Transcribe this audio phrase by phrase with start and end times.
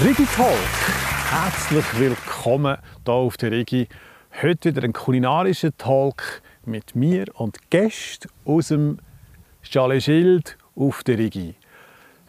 [0.00, 0.56] Rigi Talk.
[1.30, 3.88] Herzlich willkommen hier auf der Rigi.
[4.40, 9.00] Heute wieder ein kulinarischer Talk mit mir und Gästen aus dem
[9.62, 11.56] Chalet Schild auf der Rigi.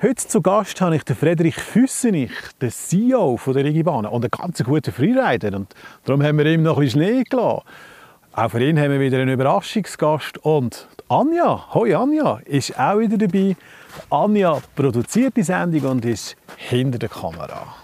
[0.01, 4.31] Heute zu Gast habe ich den Frederik Füssenich, den CEO von der Rigibahn und einen
[4.31, 5.55] ganz guten Freerider.
[5.55, 5.73] Und
[6.03, 7.61] darum haben wir ihm noch ein bisschen Schnee gelassen.
[8.33, 10.37] Auch für ihn haben wir wieder einen Überraschungsgast.
[10.39, 13.55] Und Anja, hoi Anja, ist auch wieder dabei.
[14.09, 17.75] Anja produziert die Sendung und ist hinter der Kamera.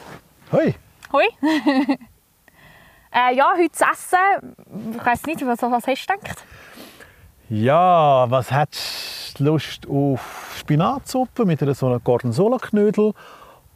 [0.51, 0.75] Hoi!
[1.11, 1.25] Hoi.
[3.11, 4.55] äh, ja, heute zu essen.
[4.97, 6.43] Ich weiß nicht, was, was hast du gedacht?
[7.49, 13.13] Ja, was hättest du Lust auf Spinatsuppe mit einer so einer Gorgonzola-Knödel?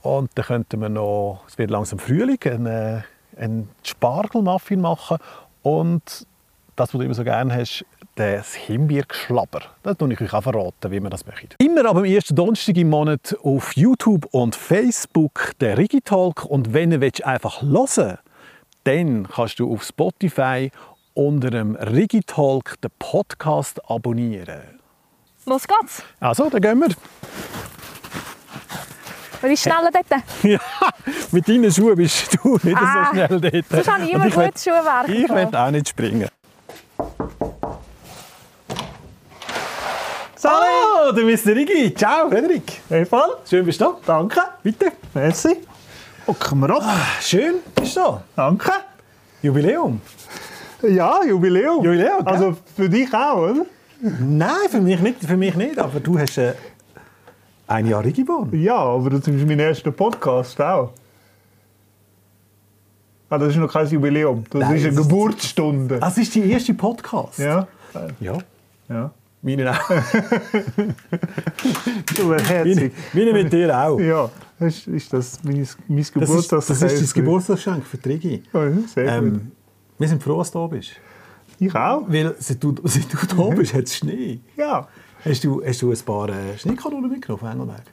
[0.03, 3.03] Und dann könnten wir noch, es wird langsam Frühling, einen,
[3.37, 5.17] einen Spargelmuffin machen
[5.63, 6.27] und
[6.75, 7.85] das, was du immer so gerne hast,
[8.16, 9.62] das Himbeergeschlabber.
[9.81, 11.55] Das tue ich euch auch verraten, wie man das möchte.
[11.58, 16.46] Immer am ersten Donnerstag im Monat auf YouTube und Facebook der Rigitalk.
[16.46, 18.18] Und wenn du einfach hören willst,
[18.84, 20.71] dann kannst du auf Spotify
[21.13, 24.80] unter dem Rigitalk den Podcast abonnieren.
[25.46, 26.04] Los geht's.
[26.20, 26.90] Also, dann gehen wir.
[29.41, 30.24] Wer ist schneller dort?
[30.43, 30.59] Ja,
[31.32, 33.65] mit deinen Schuhen bist du nicht Ah, so schnell dort.
[33.70, 35.09] Sonst habe ich immer ich gutes Schuhwerk.
[35.09, 36.30] Ich will auch nicht springen.
[40.46, 41.94] Ah, du bist der Rigi.
[41.94, 42.82] Ciao, Frederik.
[42.90, 43.38] Hey, Fall.
[43.49, 43.98] Schön bist du da.
[44.05, 44.41] Danke.
[44.62, 44.91] Bitte.
[45.13, 45.58] Merci.
[46.27, 46.84] Hocken wir ab.
[47.22, 48.24] Schön bist du da.
[48.36, 48.71] Danke.
[49.41, 50.02] Jubiläum.
[50.82, 51.84] Ja, Jubiläum.
[51.84, 52.34] Jubiläum, gell?
[52.34, 53.66] Also für dich auch, oder?
[54.02, 55.80] Nein, für mich nicht, für mich nicht.
[55.80, 56.54] Aber du hast äh,
[57.68, 58.49] ein Jahr Rigibahn.
[58.54, 60.91] Ja, aber das ist mein erster Podcast auch.
[63.30, 64.44] Ah, das ist noch kein Jubiläum.
[64.50, 66.00] Das Nein, ist eine Geburtsstunde.
[66.00, 67.40] Das ist die erste Podcast.
[67.40, 67.68] Ja.
[68.19, 68.38] Ja.
[68.90, 69.12] Ja.
[69.44, 69.90] Meine auch.
[72.16, 72.94] Du wärst Meine, herzig.
[73.13, 74.00] meine mit dir auch.
[74.00, 78.44] Ja, ist, ist das mein, mein Das ist, das ist dein Geburtstagsgeschenk für die Rigi.
[78.53, 79.30] Ja, sehr gut.
[79.30, 79.52] Ähm,
[80.00, 80.92] wir sind froh, dass du da bist.
[81.59, 82.03] Ich auch.
[82.08, 84.40] Weil seit du, seit du da bist, hat es Schnee.
[84.56, 84.88] Ja.
[85.25, 87.84] Hast du, hast du ein paar äh, Schneekanonen mitgenommen von Engelberg?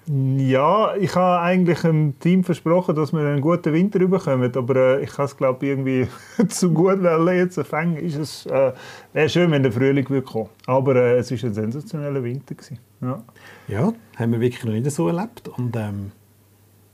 [0.51, 5.05] Ja, ich habe eigentlich dem Team versprochen, dass wir einen guten Winter bekommen, aber äh,
[5.05, 6.09] ich habe es glaube irgendwie
[6.49, 8.73] zu gut weil jetzt fangen ist es äh,
[9.13, 10.49] wäre schön, wenn der Frühling würde kommen.
[10.67, 12.79] Aber äh, es ist ein sensationeller Winter gewesen.
[13.01, 13.23] Ja.
[13.69, 15.47] Ja, haben wir wirklich noch nicht so erlebt.
[15.57, 16.11] Und ähm,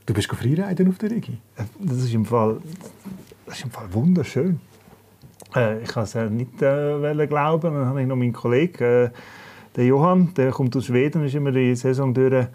[0.05, 1.39] du bist Freiriden auf der Rigi.
[1.55, 2.57] Äh, Das ist im Fall,
[3.47, 4.59] das ist im Fall wunderschön.
[5.55, 7.73] Äh, ich kann es nicht äh, wollen glauben.
[7.73, 9.09] Dann habe ich noch meinen Kollegen, äh,
[9.77, 12.47] der Johann, der kommt aus Schweden, ist immer die Saison durch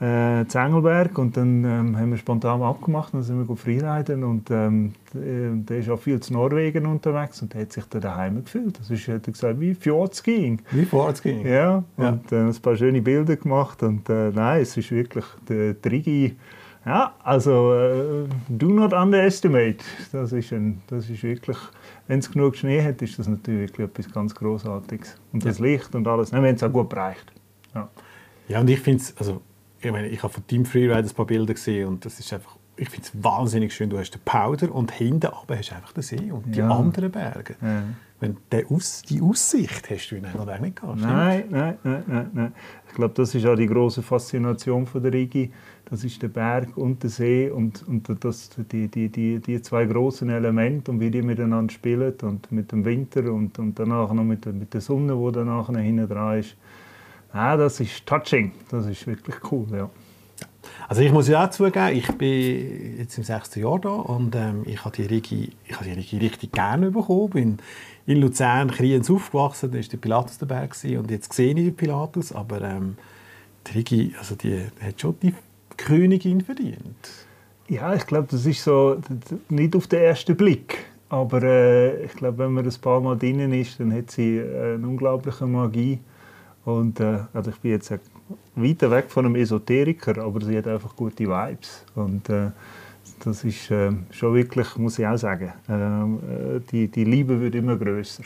[0.00, 4.24] äh, zu Engelberg und dann ähm, haben wir spontan abgemacht und dann sind wir freiriden
[4.24, 8.00] und ähm, der, der ist auch viel zu Norwegen unterwegs und der hat sich da
[8.00, 8.80] daheim gefühlt.
[8.80, 10.60] Das ist, hat er gesagt, wie Fjordskiing.
[10.72, 10.86] Wie
[11.22, 11.46] ging.
[11.46, 12.08] Ja, Ja.
[12.08, 16.36] und äh, ein paar schöne Bilder gemacht und äh, nein, es ist wirklich der Trigi.
[16.84, 19.84] Ja, also äh, do not underestimate.
[20.10, 21.58] Das ist, ein, das ist wirklich,
[22.12, 25.16] wenn es genug Schnee hat, ist das natürlich etwas ganz Großartiges.
[25.32, 27.32] Und das Licht und alles, wenn es auch gut bereicht.
[27.74, 27.88] Ja.
[28.48, 29.40] Ja, und ich finde es, also,
[29.80, 32.58] ich meine, ich habe von Team Freeride ein paar Bilder gesehen und das ist einfach,
[32.76, 33.88] ich finde es wahnsinnig schön.
[33.88, 36.68] Du hast den Powder und hinten aber hast du einfach den See und die Ja.
[36.68, 37.56] anderen Berge.
[37.62, 37.82] Ja.
[38.22, 41.00] Wenn der Aus, die Aussicht hast du in Engelberg nicht gehabt.
[41.00, 42.52] Nein, nein, nein, nein, nein.
[42.88, 45.50] Ich glaube, das ist auch die große Faszination von der Rigi.
[45.86, 49.86] Das ist der Berg und der See und, und das, die, die, die, die zwei
[49.86, 54.22] großen Elemente und wie die miteinander spielen und mit dem Winter und, und danach noch
[54.22, 56.56] mit der, mit der Sonne, die danach hinten dran ist.
[57.32, 58.52] Ah, das ist touching.
[58.70, 59.90] Das ist wirklich cool, ja.
[60.92, 64.60] Also ich muss ja auch zugeben, ich bin jetzt im sechsten Jahr da und ähm,
[64.66, 67.30] ich habe die Rigi, ich habe die Rigi richtig gerne bekommen.
[67.30, 67.58] Bin
[68.04, 71.74] in Luzern, Kriens aufgewachsen, da war der Pilatus dabei gewesen, und jetzt sehe ich den
[71.74, 72.98] Pilatus, aber ähm,
[73.66, 75.32] die Rigi, also die hat schon die
[75.78, 77.08] Königin verdient.
[77.68, 78.98] Ja, ich glaube, das ist so
[79.48, 80.76] nicht auf den ersten Blick.
[81.08, 84.74] Aber äh, ich glaube, wenn man ein paar Mal drinnen ist, dann hat sie äh,
[84.74, 86.00] eine unglaubliche Magie.
[86.66, 87.90] Und äh, also ich bin jetzt
[88.54, 91.84] weiter weg von einem Esoteriker, aber sie hat einfach gute Vibes.
[91.94, 92.50] Und äh,
[93.24, 97.76] das ist äh, schon wirklich, muss ich auch sagen, äh, die, die Liebe wird immer
[97.76, 98.24] größer.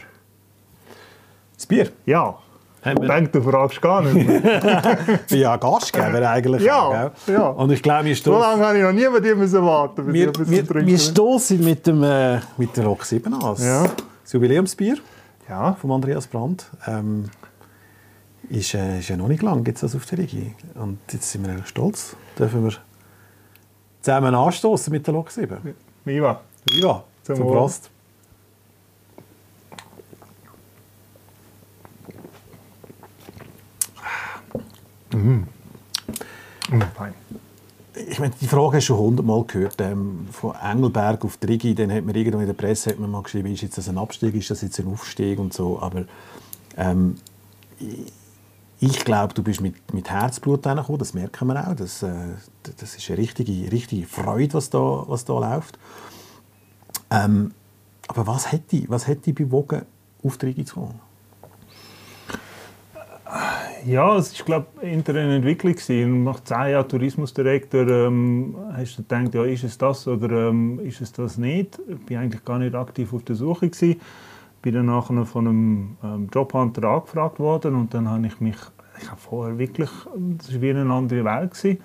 [1.55, 1.91] Das Bier.
[2.05, 2.39] Ja,
[2.85, 4.27] ich denke, du fragst gar nicht.
[4.27, 4.99] mehr.
[5.15, 6.63] Ich bin ja Gastgeber eigentlich.
[6.63, 7.49] Ja, auch, ja.
[7.49, 10.13] Und ich glaube, wir so stoßen lange habe ich noch nie bei dir müssen warten.
[10.13, 13.57] wir, wir, wir stoßen mit dem äh, mit der Lok 7 an.
[13.59, 13.87] Ja.
[14.23, 14.99] Das Jubiläumsbier.
[15.49, 16.71] Ja, vom Andreas Brandt.
[16.87, 17.25] Ähm,
[18.51, 20.55] ist, äh, ist ja noch nicht lang, gibt es das auf der Rigi.
[20.75, 22.73] Und jetzt sind wir eigentlich stolz, dürfen wir
[24.01, 25.75] zusammen anstoßen mit der Lok 7.
[26.05, 26.41] Viva.
[26.71, 27.47] Viva, Zum zum.
[27.47, 27.91] Prost.
[35.13, 35.45] Mm,
[36.95, 37.15] fein.
[37.95, 39.81] ich meine, die Frage hast du schon hundertmal gehört.
[39.81, 43.23] Ähm, von Engelberg auf Trigi, dann hat man irgendwo in der Presse hat man mal
[43.23, 45.81] geschrieben, ist jetzt das ein Abstieg, ist das jetzt ein Aufstieg und so.
[45.81, 46.05] Aber
[46.77, 47.17] ähm,
[48.79, 51.75] ich glaube, du bist mit, mit Herzblut hergekommen, das merken wir auch.
[51.75, 52.35] Das, äh,
[52.79, 55.79] das ist eine richtige, richtige Freude, was da, was da läuft.
[57.11, 57.53] Ähm,
[58.09, 59.83] aber was hat dich, was dich bewogen,
[60.23, 61.01] auf die Rigi zu kommen?
[63.85, 65.75] Ja, es war, glaube ich, eine Entwicklung.
[65.75, 66.25] Gewesen.
[66.25, 71.01] Nach zehn Jahren Tourismusdirektor ähm, hast du gedacht, ja, ist es das oder ähm, ist
[71.01, 71.79] es das nicht?
[71.89, 73.69] Ich war eigentlich gar nicht aktiv auf der Suche.
[73.69, 74.01] Gewesen.
[74.67, 78.57] Bin dann nachher von einem ähm, Jobhunter angefragt worden und dann habe ich mich,
[79.01, 79.89] ich habe vorher wirklich,
[80.39, 81.53] das war wie eine andere Welt.
[81.53, 81.79] Gewesen.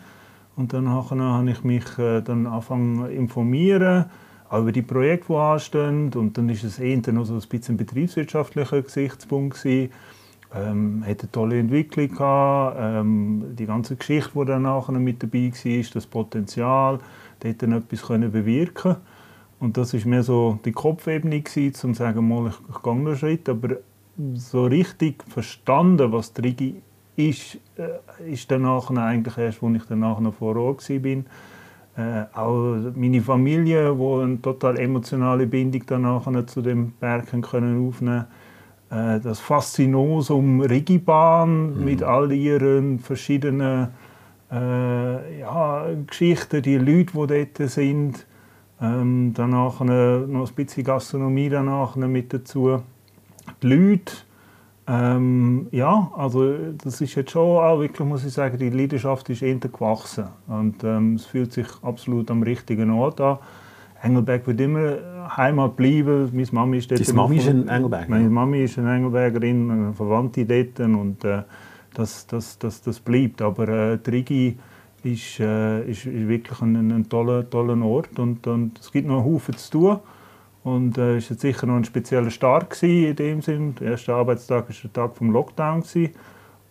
[0.56, 4.06] Und dann habe ich mich äh, dann angefangen informieren,
[4.50, 6.12] auch über die Projekte, die anstehen.
[6.16, 9.92] Und dann ist es eher noch so ein bisschen ein betriebswirtschaftlicher Gesichtspunkt gewesen
[10.56, 12.77] ähm, hat eine tolle Entwicklung gehabt.
[12.80, 16.98] Ähm, die ganze Geschichte, die dann nachher mit dabei war, das Potenzial,
[17.42, 18.95] dort dann etwas können bewirken
[19.62, 22.92] Und das war mehr so die Kopfebene, gewesen, um zu sagen, mal, ich, ich gehe
[22.92, 23.48] einen Schritt.
[23.48, 23.78] Aber
[24.34, 26.75] so richtig verstanden, was die Rigi
[27.16, 31.24] ist, äh, ist dann eigentlich erst, als ich dann nachher vor Ort war.
[31.98, 38.25] Äh, auch meine Familie, die eine total emotionale Bindung dann zu dem Berg können aufnehmen
[38.92, 41.86] äh, das Faszinosum Rigibahn mhm.
[41.86, 43.88] mit all ihren verschiedenen
[44.52, 48.25] äh, ja, Geschichten, die Leute, die dort sind.
[48.81, 52.81] Ähm, danach noch ein bisschen Gastronomie danach mit dazu.
[53.62, 54.13] Die Leute,
[54.88, 59.44] ähm, ja, also das ist jetzt schon auch wirklich, muss ich sagen, die Leidenschaft ist
[59.44, 63.38] eher gewachsen und ähm, es fühlt sich absolut am richtigen Ort an.
[64.01, 64.98] Engelberg wird immer
[65.38, 66.30] Heimat bleiben.
[66.34, 67.07] Meine Mami ist dort.
[67.07, 68.10] Deine Mami ist ein Engelberger?
[68.10, 71.44] Meine Mami ist eine Engelbergerin, eine Verwandte dort und äh,
[71.94, 73.44] das, das, das, das bleibt.
[73.44, 74.57] Aber äh, Trigi
[75.03, 79.24] ist, äh, ist, ist, wirklich ein, ein toller, toller Ort und, und es gibt noch
[79.24, 80.00] einen Haufen zu tun.
[80.63, 83.74] Und äh, es war sicher noch ein spezieller Start in dem Sinn.
[83.80, 85.81] Der erste Arbeitstag war der Tag vom Lockdown.
[85.81, 86.12] Gewesen.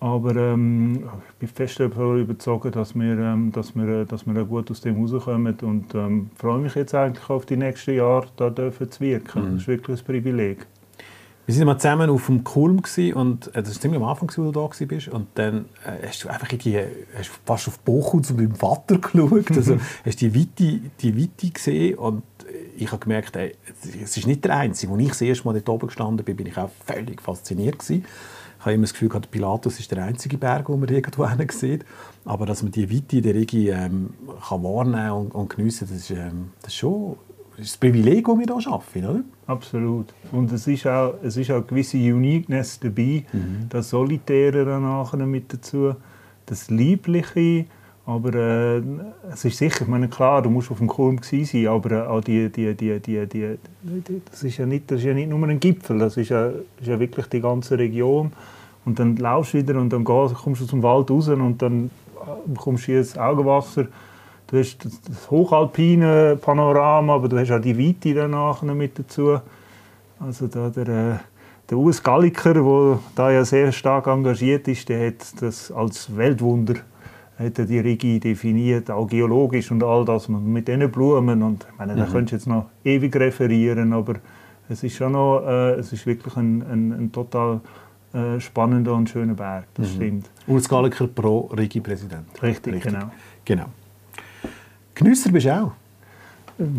[0.00, 4.70] Aber ähm, ich bin fest davon überzeugt, dass wir, ähm, dass, wir, dass wir gut
[4.70, 8.90] aus dem rauskommen und ähm, freue mich jetzt eigentlich auf die nächsten Jahre, da dürfen
[8.90, 9.42] zu wirken.
[9.42, 9.52] Mhm.
[9.52, 10.66] Das ist wirklich ein Privileg.
[11.46, 12.82] Wir waren mal zusammen auf dem Kulm
[13.14, 15.08] und äh, das war ziemlich am Anfang, als du da warst.
[15.08, 16.78] Und dann äh, hast du einfach in die,
[17.16, 19.50] hast fast auf Bochum zu meinem Vater geschaut.
[19.50, 22.22] Also, hast die Weite, die Weite gesehen und
[22.76, 23.54] ich habe gemerkt, ey,
[24.02, 24.92] es ist nicht der Einzige.
[24.92, 28.04] Als ich das erste Mal dort oben gestanden bin, bin ich auch völlig fasziniert gewesen.
[28.58, 31.84] Ich habe immer das Gefühl, der Pilatus ist der einzige Berg, den man irgendwo sieht.
[32.24, 34.14] Aber dass man die Weite der Rigi ähm,
[34.46, 37.16] kann wahrnehmen und, und geniessen kann, das ist, ähm, das ist schon
[37.60, 39.20] ist das Privileg, das wir hier arbeiten, oder?
[39.46, 40.14] Absolut.
[40.32, 43.66] Und es ist auch, es ist auch eine gewisse Uniqueness dabei, mhm.
[43.68, 45.94] das Solitäre danach mit dazu,
[46.46, 47.66] das Liebliche,
[48.06, 48.82] aber äh,
[49.32, 52.20] es ist sicher, ich meine, klar, du musst auf dem Kulm sein, aber äh, auch
[52.20, 53.58] die, die, die, die, die,
[54.30, 56.86] das, ist ja nicht, das ist ja nicht nur ein Gipfel, das ist ja, ist
[56.86, 58.32] ja wirklich die ganze Region.
[58.84, 61.90] Und dann laufst du wieder und dann gehst, kommst du zum Wald raus und dann
[62.16, 63.86] äh, kommst du ins Augenwasser.
[64.50, 69.38] Du hast das hochalpine Panorama, aber du hast auch die Weite danach mit dazu.
[70.18, 71.18] Also da der, äh,
[71.70, 76.74] der Urs Galliker, der da ja sehr stark engagiert ist, der hat das als Weltwunder
[77.38, 81.42] hat er die Regie definiert, auch geologisch und all das mit diesen Blumen.
[81.42, 82.12] Und ich meine, da mhm.
[82.12, 84.16] könntest du jetzt noch ewig referieren, aber
[84.68, 87.60] es ist schon noch, äh, es ist wirklich ein, ein, ein total
[88.12, 89.94] äh, spannender und schöner Berg, das mhm.
[89.94, 90.30] stimmt.
[90.46, 92.42] Urs Galliker pro Regie-Präsident.
[92.42, 93.10] Richtig, Richtig, genau.
[93.44, 93.66] genau.
[95.00, 95.72] Genüsser bist du auch?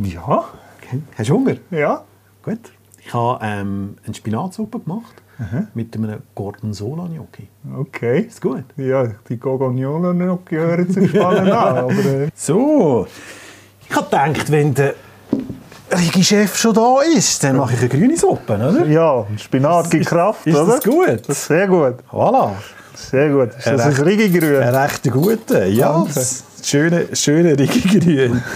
[0.04, 0.44] Ja.
[0.78, 1.02] Okay.
[1.18, 1.56] Hast du Hunger?
[1.72, 2.04] Ja.
[2.44, 2.60] Gut.
[3.04, 5.64] Ich habe ähm, eine Spinatsuppe gemacht Aha.
[5.74, 7.48] mit einem Gorgonzola Gnocchi.
[7.76, 8.20] Okay.
[8.30, 8.66] Ist gut?
[8.78, 11.78] Ja, die Gorgonzola Gnocchi hören sich spannend an.
[11.80, 12.30] Aber, äh.
[12.36, 13.08] So,
[13.90, 14.94] ich habe gedacht, wenn der
[15.92, 18.86] Rigi-Chef schon da ist, dann mache ich eine grüne Suppe, oder?
[18.86, 20.76] Ja, Spinat gibt Kraft, ist, ist oder?
[20.76, 21.22] Ist das gut?
[21.28, 21.96] Das ist sehr gut.
[22.12, 22.52] Voilà.
[22.94, 23.50] Sehr gut.
[23.58, 24.62] Ist das ein Rigi-Grün?
[24.62, 26.06] Ein recht guter, ja.
[26.64, 28.42] Schöne, schöne Rigi-Grün.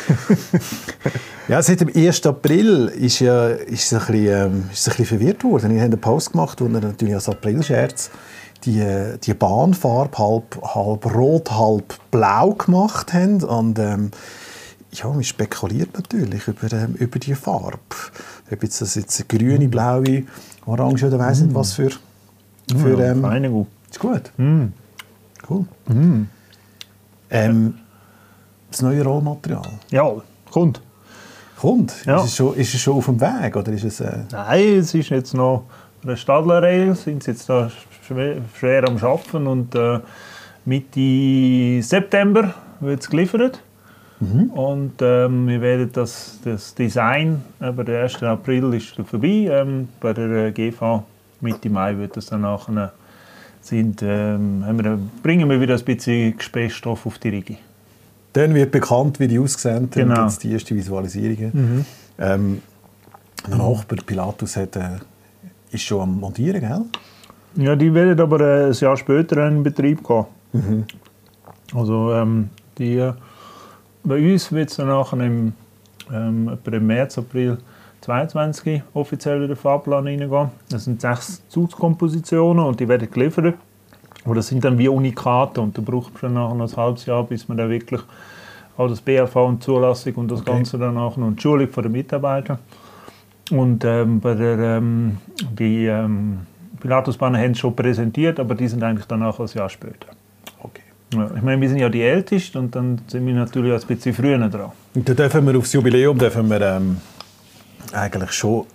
[1.48, 2.26] Ja, seit dem 1.
[2.26, 5.70] April ist, ja, ist, es ein bisschen, ähm, ist es ein bisschen verwirrt worden.
[5.72, 8.10] Ich habe einen Post gemacht, wo er natürlich als Aprilscherz
[8.64, 8.84] die,
[9.24, 13.44] die Bahnfarbe halb, halb rot, halb blau gemacht haben.
[13.44, 14.10] Und ähm,
[14.92, 17.78] ja, man spekuliert natürlich über, ähm, über die Farbe.
[18.52, 20.24] Ob jetzt das jetzt grüne, blaue,
[20.66, 21.92] orange oder weiss nicht was für...
[22.76, 24.32] für ähm, ist gut.
[24.38, 24.66] Mm.
[25.48, 25.66] Cool.
[25.90, 26.24] Mm.
[27.30, 27.76] Ähm,
[28.76, 29.68] das neue Rollmaterial.
[29.92, 30.12] Ja,
[30.52, 30.82] kommt
[31.66, 32.06] kommt?
[32.06, 32.18] Ja.
[32.18, 33.56] Ist, es schon, ist es schon auf dem Weg?
[33.56, 34.20] Oder ist es, äh...
[34.32, 35.64] Nein, es ist jetzt noch
[36.04, 37.72] eine Stadlerrail, sind sie jetzt da
[38.06, 40.00] schwer, schwer am Arbeiten und äh,
[40.66, 43.62] Mitte September wird es geliefert.
[44.18, 48.24] Und ähm, wir werden das, das Design, aber der 1.
[48.24, 49.50] April ist vorbei.
[49.52, 51.04] Ähm, bei der äh, GV
[51.42, 52.94] Mitte Mai wird das dann nachher
[53.60, 57.58] sind, ähm, wir, bringen wir wieder ein bisschen Gesprächsstoff auf die Rigi.
[58.36, 59.90] Dann wird bekannt, wie die aussehen.
[59.92, 60.16] Dann Genau.
[60.16, 61.86] gibt es die ersten Visualisierungen.
[62.20, 62.62] Ähm,
[63.48, 64.98] der Nachbar Pilatus hat, äh,
[65.72, 66.82] ist schon am Montieren, gell?
[67.66, 70.86] Ja, die werden aber äh, ein Jahr später in Betrieb gehen.
[71.74, 73.14] Also ähm, die, äh,
[74.04, 75.54] bei uns wird es dann nachher im,
[76.14, 77.58] ähm, im März, April
[78.02, 80.50] 22 offiziell in den Fahrplan reingehen.
[80.70, 83.56] Das sind sechs Zugskompositionen und die werden geliefert.
[84.26, 87.06] Aber das sind dann wie Unikate und da braucht man schon nachher noch ein halbes
[87.06, 88.02] Jahr, bis man dann wirklich
[88.78, 90.52] auch das BAV und Zulassung und das Okay.
[90.52, 92.60] Ganze dann nachher und die Schulung der Mitarbeiter.
[93.52, 95.18] Und ähm, bei der, ähm,
[95.58, 96.40] die ähm,
[96.80, 100.08] Pilatusbahnen haben es schon präsentiert, aber die sind eigentlich danach ein Jahr später.
[100.62, 100.82] Okay.
[101.14, 103.88] Ja, ich meine, wir sind ja die Ältesten und dann sind wir natürlich auch ein
[103.88, 104.72] bisschen früher dran.
[104.96, 106.98] Und dann dürfen wir aufs Jubiläum dürfen wir, ähm,
[107.94, 108.66] eigentlich schon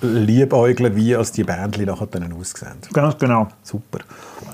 [0.00, 2.72] liebäugeln, wie als die Bändchen nachher dann aussehen.
[2.92, 3.48] Ganz genau.
[3.62, 3.98] Super.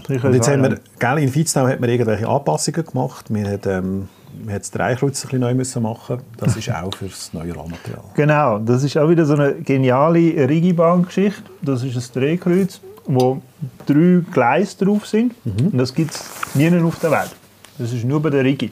[0.07, 3.26] Sicher Und jetzt haben wir, gell, in Vietnam hat man irgendwelche Anpassungen gemacht.
[3.28, 4.09] Wir haben, ähm,
[4.45, 6.21] wir haben das Dreikreuz ein bisschen neu müssen machen.
[6.38, 8.02] Das ist auch für das neue Rollmaterial.
[8.14, 11.42] Genau, das ist auch wieder so eine geniale Rigibahn-Geschichte.
[11.61, 13.40] Das ist ein Drehkreuz, wo
[13.87, 15.35] drei Gleise drauf sind.
[15.45, 17.31] Und das gibt es nirgends auf der Welt.
[17.78, 18.71] Das ist nur bei der Rigi.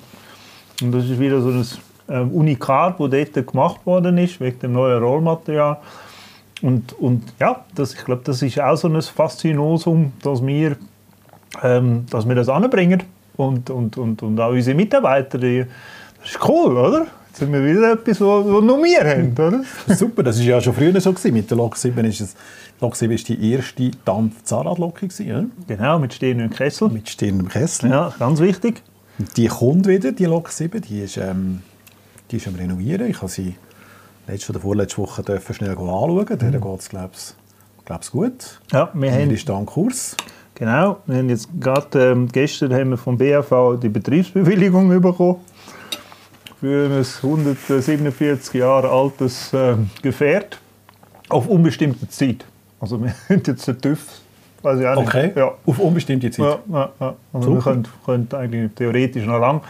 [0.82, 1.66] Und das ist wieder so ein
[2.08, 5.78] ähm, Unikat, das dort gemacht worden ist, wegen dem neuen Rollmaterial.
[6.62, 10.76] Und, und ja, das, ich glaube, das ist auch so ein Faszinosum, dass wir,
[11.62, 13.02] ähm, dass wir das anbringen.
[13.36, 15.64] Und, und, und, und auch unsere Mitarbeiter, die,
[16.20, 17.06] das ist cool, oder?
[17.28, 19.62] Jetzt sind wir wieder etwas, was nur wir haben, oder?
[19.94, 21.12] Super, das war ja schon früher so.
[21.12, 21.32] Gewesen.
[21.32, 22.36] Mit der Lok 7 ist es,
[22.80, 25.00] Lok 7 ist die erste Dampf-Zahnradlok.
[25.20, 25.44] Ja?
[25.66, 26.88] Genau, mit Stirn und Kessel.
[26.88, 27.90] Mit stehendem Kessel.
[27.90, 28.82] Ja, ganz wichtig.
[29.18, 30.82] Und Die kommt wieder, die Lok 7.
[30.82, 31.62] Die ist, ähm,
[32.30, 33.08] die ist am Renovieren.
[33.08, 33.54] Ich habe sie
[34.30, 36.26] letzte oder vorletzte Woche dürfen schnell anschauen.
[36.26, 38.60] Da geht es, glaube ich, gut.
[38.72, 40.16] Ja, wir haben, ist da am Kurs.
[40.54, 45.36] genau, wir haben jetzt gerade ähm, gestern haben wir vom BAV die Betriebsbewilligung bekommen
[46.60, 50.60] für ein 147 Jahre altes ähm, Gefährt
[51.30, 52.44] auf unbestimmte Zeit.
[52.80, 54.06] Also wir haben jetzt den TÜV,
[54.62, 55.08] weiß ich auch nicht.
[55.08, 55.52] Okay, Ja.
[55.66, 56.44] auf unbestimmte Zeit.
[56.44, 57.14] Ja, ja, ja.
[57.32, 59.62] Also wir können, können eigentlich theoretisch noch lang.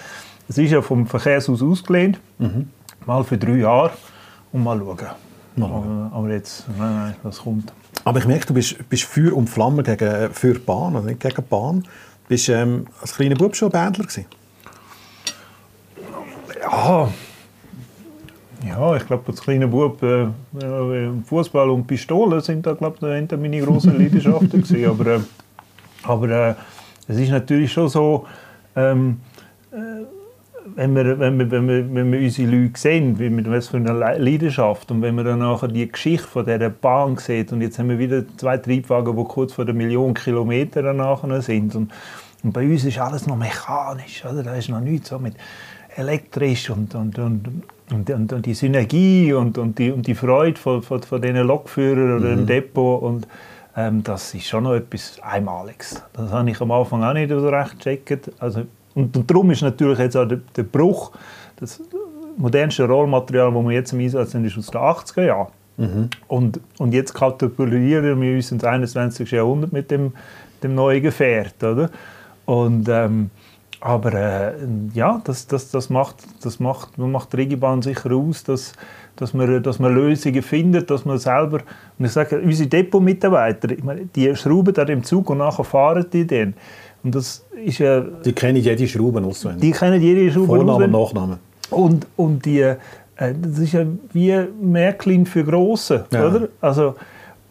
[0.49, 2.19] Es ist ja vom Verkehrshaus ausgelehnt,
[3.07, 3.93] mal für drei Jahre
[4.53, 4.99] und mal schauen.
[5.57, 6.13] Mal schauen.
[6.13, 7.73] Aber, jetzt, nein, nein, das kommt.
[8.05, 11.21] Aber ich merke, du bist, bist für und Flamme gegen, für die Bahn, also nicht
[11.21, 11.85] gegen die Bahn.
[12.29, 14.27] Bist ähm, als kleiner Bub schon Bändler gewesen?
[16.63, 17.09] Ja,
[18.65, 20.29] ja ich glaube, als kleiner Bub, äh,
[20.61, 22.97] ja, Fußball und Pistole sind da, glaube
[23.31, 24.89] ich, meine grossen Leidenschaften gewesen.
[24.89, 25.21] Aber, äh,
[26.05, 26.55] aber äh,
[27.09, 28.27] es ist natürlich schon so,
[28.77, 29.21] ähm,
[29.73, 29.77] äh,
[30.77, 33.79] wenn wir, wenn, wir, wenn, wir, wenn wir unsere Leute sehen, wie mit was für
[33.79, 37.61] einer Le- Leidenschaft und wenn man dann nachher die Geschichte von dieser Bahn sieht und
[37.63, 41.91] jetzt haben wir wieder zwei Triebwagen, die kurz vor der Million Kilometer danach sind und,
[42.43, 44.43] und bei uns ist alles noch mechanisch, oder?
[44.43, 45.35] da ist noch nichts so mit
[45.97, 47.49] elektrisch und, und, und,
[47.91, 52.19] und, und, die Synergie und, und, die, und die Freude von, von, von diesen Lokführern
[52.19, 53.27] oder dem Depot und
[53.77, 56.03] ähm, das ist schon noch etwas Einmaliges.
[56.13, 58.31] Das habe ich am Anfang auch nicht so recht gecheckt.
[58.39, 58.63] Also,
[58.95, 61.13] und, und darum ist natürlich jetzt auch der, der Bruch,
[61.57, 61.81] das
[62.37, 65.49] modernste Rollmaterial, das wir jetzt im Einsatz haben, ist aus den 80er Jahren.
[66.29, 69.31] Und, und jetzt katapultieren wir uns ins 21.
[69.31, 70.13] Jahrhundert mit dem,
[70.63, 71.63] dem neuen Gefährt.
[71.63, 71.91] Oder?
[72.45, 73.31] Und, ähm,
[73.81, 74.53] aber äh,
[74.93, 78.75] ja, das, das, das, macht, das macht, macht die Regibahn sicher aus, dass,
[79.17, 81.61] dass, man, dass man Lösungen findet, dass man selber,
[81.99, 83.69] und ich sage, unsere Depot-Mitarbeiter,
[84.15, 86.53] die schrauben da im Zug und nachher fahren die dann.
[87.03, 89.61] Und das ist ja, Die kennen jede Schraube auswendig.
[89.63, 91.15] die kennen jede Schraube Vorname und auswendig.
[91.15, 91.39] Nachname.
[91.71, 92.77] Und, und die, äh,
[93.17, 96.29] das ist ja wie Märklin für Grosse, Ja.
[96.29, 96.49] oder?
[96.61, 96.95] Also,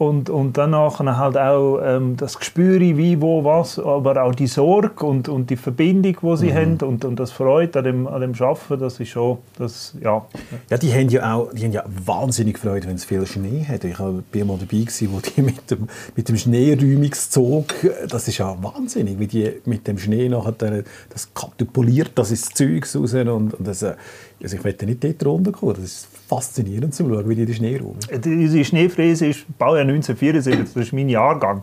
[0.00, 4.46] und, und dann nachher halt auch ähm, das Gespür, wie, wo, was, aber auch die
[4.46, 8.22] Sorge und, und die Verbindung, die sie haben und, und das Freude an dem, an
[8.22, 10.24] dem Arbeiten, das ist schon, das, ja.
[10.70, 13.84] Ja, die haben ja auch die haben ja wahnsinnig Freude, wenn es viel Schnee hat.
[13.84, 17.66] Ich war mal dabei, gewesen, wo die mit dem, mit dem Schneeräumungszug,
[18.08, 22.86] das ist ja wahnsinnig, wie die mit dem Schnee nachher das katapultiert das ins Zeug
[22.94, 23.12] raus.
[23.12, 23.96] Und, und das, äh,
[24.42, 25.74] also ich möchte nicht dort runterkommen.
[25.74, 27.98] Das ist faszinierend zu schauen, wie die den Schnee räumen.
[28.24, 31.60] Die- Unsere Schneefräse ist Baujahr 1974, das ist mein Jahrgang.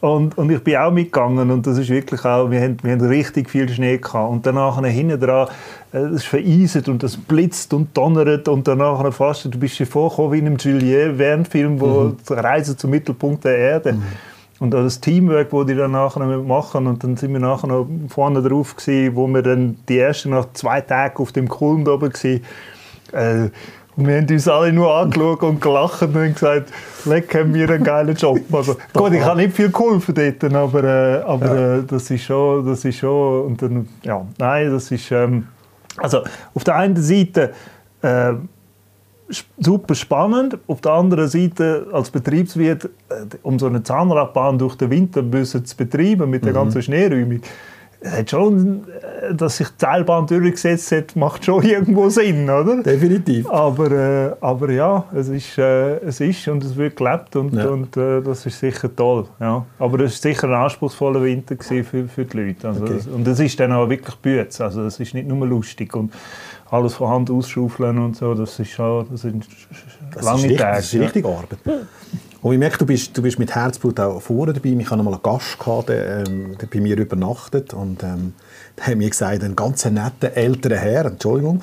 [0.00, 3.04] Und, und ich bin auch mitgegangen und das ist wirklich auch, wir haben, wir haben
[3.08, 4.30] richtig viel Schnee gehabt.
[4.30, 5.48] Und danach hinten dran,
[5.92, 9.86] äh, es ist vereiset und es blitzt und donnert und danach fast, du bist dir
[9.86, 13.96] vorgekommen wie in einem Juliet Verne-Film, wo die Reise zum Mittelpunkt der Erde.
[14.60, 17.88] und auch das Teamwork, das die dann nachher machen und dann sind wir nachher noch
[18.08, 22.12] vorne drauf gewesen, wo wir dann die ersten nach zwei Tagen auf dem Kulm oben
[22.12, 22.40] waren.
[23.12, 23.52] Äh, und
[24.06, 26.72] wir haben uns alle nur angeschaut und gelacht und haben gesagt,
[27.04, 28.38] leck, haben wir einen geilen Job.
[28.52, 31.76] Also, gut, ich habe nicht viel geholfen dort, aber, äh, aber ja.
[31.78, 35.48] äh, das ist schon, das ist schon, und dann, ja, nein, das ist, ähm,
[35.96, 36.22] also
[36.54, 37.52] auf der einen Seite
[38.02, 38.34] äh,
[39.58, 42.88] super spannend, auf der anderen Seite als Betriebswirt, äh,
[43.42, 46.56] um so eine Zahnradbahn durch den Winter zu betreiben mit der mhm.
[46.56, 46.82] ganzen
[48.00, 52.82] Schneeräumung, hat schon, äh, dass sich die Seilbahn durchgesetzt hat, macht schon irgendwo Sinn, oder?
[52.82, 53.48] Definitiv.
[53.50, 57.68] Aber, äh, aber ja, es ist, äh, es ist und es wird gelebt und, ja.
[57.68, 59.26] und äh, das ist sicher toll.
[59.40, 59.64] Ja.
[59.78, 62.68] Aber es war sicher ein anspruchsvoller Winter für, für die Leute.
[62.68, 62.98] Also, okay.
[63.12, 65.94] Und es ist dann auch wirklich Bütz, also es ist nicht nur lustig.
[65.96, 66.12] Und
[66.70, 69.46] alles von Hand ausschaufeln und so, das ist schon das sind
[70.12, 70.76] das lange ist richtig, Tage.
[70.76, 71.58] Das ist richtig Arbeit.
[72.40, 74.70] Und ich merke, du bist, du bist mit Herzblut auch vorne dabei.
[74.70, 77.74] Ich hatte mal einen Gast, gehabt, der, ähm, der bei mir übernachtet.
[77.74, 78.34] Und ähm,
[78.76, 81.62] der hat mir gesagt, ein ganz netter älterer Herr, Entschuldigung,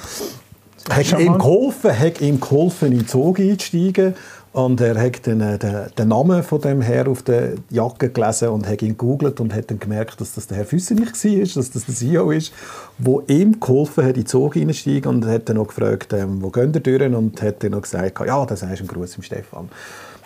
[0.89, 4.15] hat ihm geholfen, hat ihm geholfen, in den Zug einzusteigen.
[4.51, 8.49] Und er hat den, äh, den, den, Namen von dem Herr auf der Jacke gelesen
[8.49, 11.71] und hat ihn gegoogelt und hat dann gemerkt, dass das der Herr Füssenich war, dass
[11.71, 12.53] das der CEO ist,
[12.97, 15.09] der ihm geholfen hat, in den Zug einzusteigen.
[15.09, 17.01] Und hat dann noch gefragt, ähm, wo gehen ihr durch?
[17.01, 19.69] Und hat dann noch gesagt, ja, das ist ein Gruß im Stefan.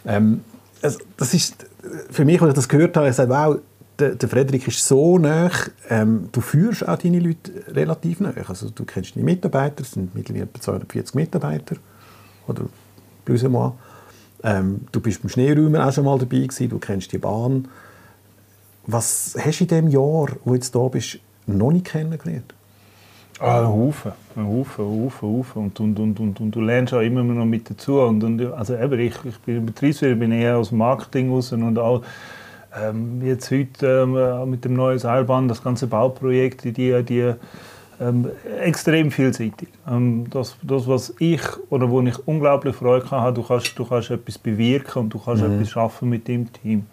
[0.06, 0.42] Ähm,
[0.82, 1.66] also das ist
[2.10, 3.60] für mich, als ich das gehört habe, ich sage, wow,
[4.00, 5.52] der, der Frederik ist so nah,
[5.90, 8.34] ähm, du führst auch deine Leute relativ nah.
[8.48, 11.76] Also du kennst deine Mitarbeiter, es sind mittlerweile etwa 240 Mitarbeiter,
[12.48, 12.64] oder
[13.26, 13.74] plus ou
[14.42, 17.68] ähm, du bist beim Schneeräumen auch schon mal dabei gewesen, du kennst die Bahn.
[18.88, 22.54] Was hast du in dem Jahr, wo du jetzt da bist, noch nicht kennengelernt?
[23.40, 25.64] Ah, ein Haufen, ein Haufen, ein Haufen, Haufen.
[25.64, 28.02] Und, und, und, und, und du lernst auch immer noch mit dazu.
[28.02, 31.80] Und, und, also eben, ich, ich bin Betriebswirt, bin eher aus dem Marketing raus und
[31.80, 32.04] auch
[32.78, 37.34] ähm, jetzt heute ähm, mit dem neuen Seilbahn, das ganze Bauprojekt, die, die
[38.02, 38.28] ähm,
[38.62, 39.70] extrem vielseitig.
[39.90, 44.12] Ähm, das, das, was ich oder wo ich unglaublich Freude hatte, du kannst, du kannst
[44.12, 45.54] etwas bewirken und du kannst mhm.
[45.54, 46.86] etwas schaffen mit dem Team.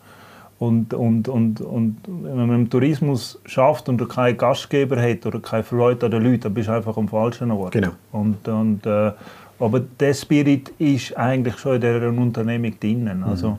[0.59, 5.63] Und, und, und, und wenn man im Tourismus schafft und keinen Gastgeber hat oder keine
[5.63, 7.73] Freude an den Leuten, dann bist du einfach am falschen Ort.
[7.73, 7.91] Genau.
[8.13, 9.13] Und, und, äh,
[9.59, 13.05] aber der Spirit ist eigentlich schon in dieser Unternehmung drin.
[13.05, 13.25] Mhm.
[13.25, 13.59] Also,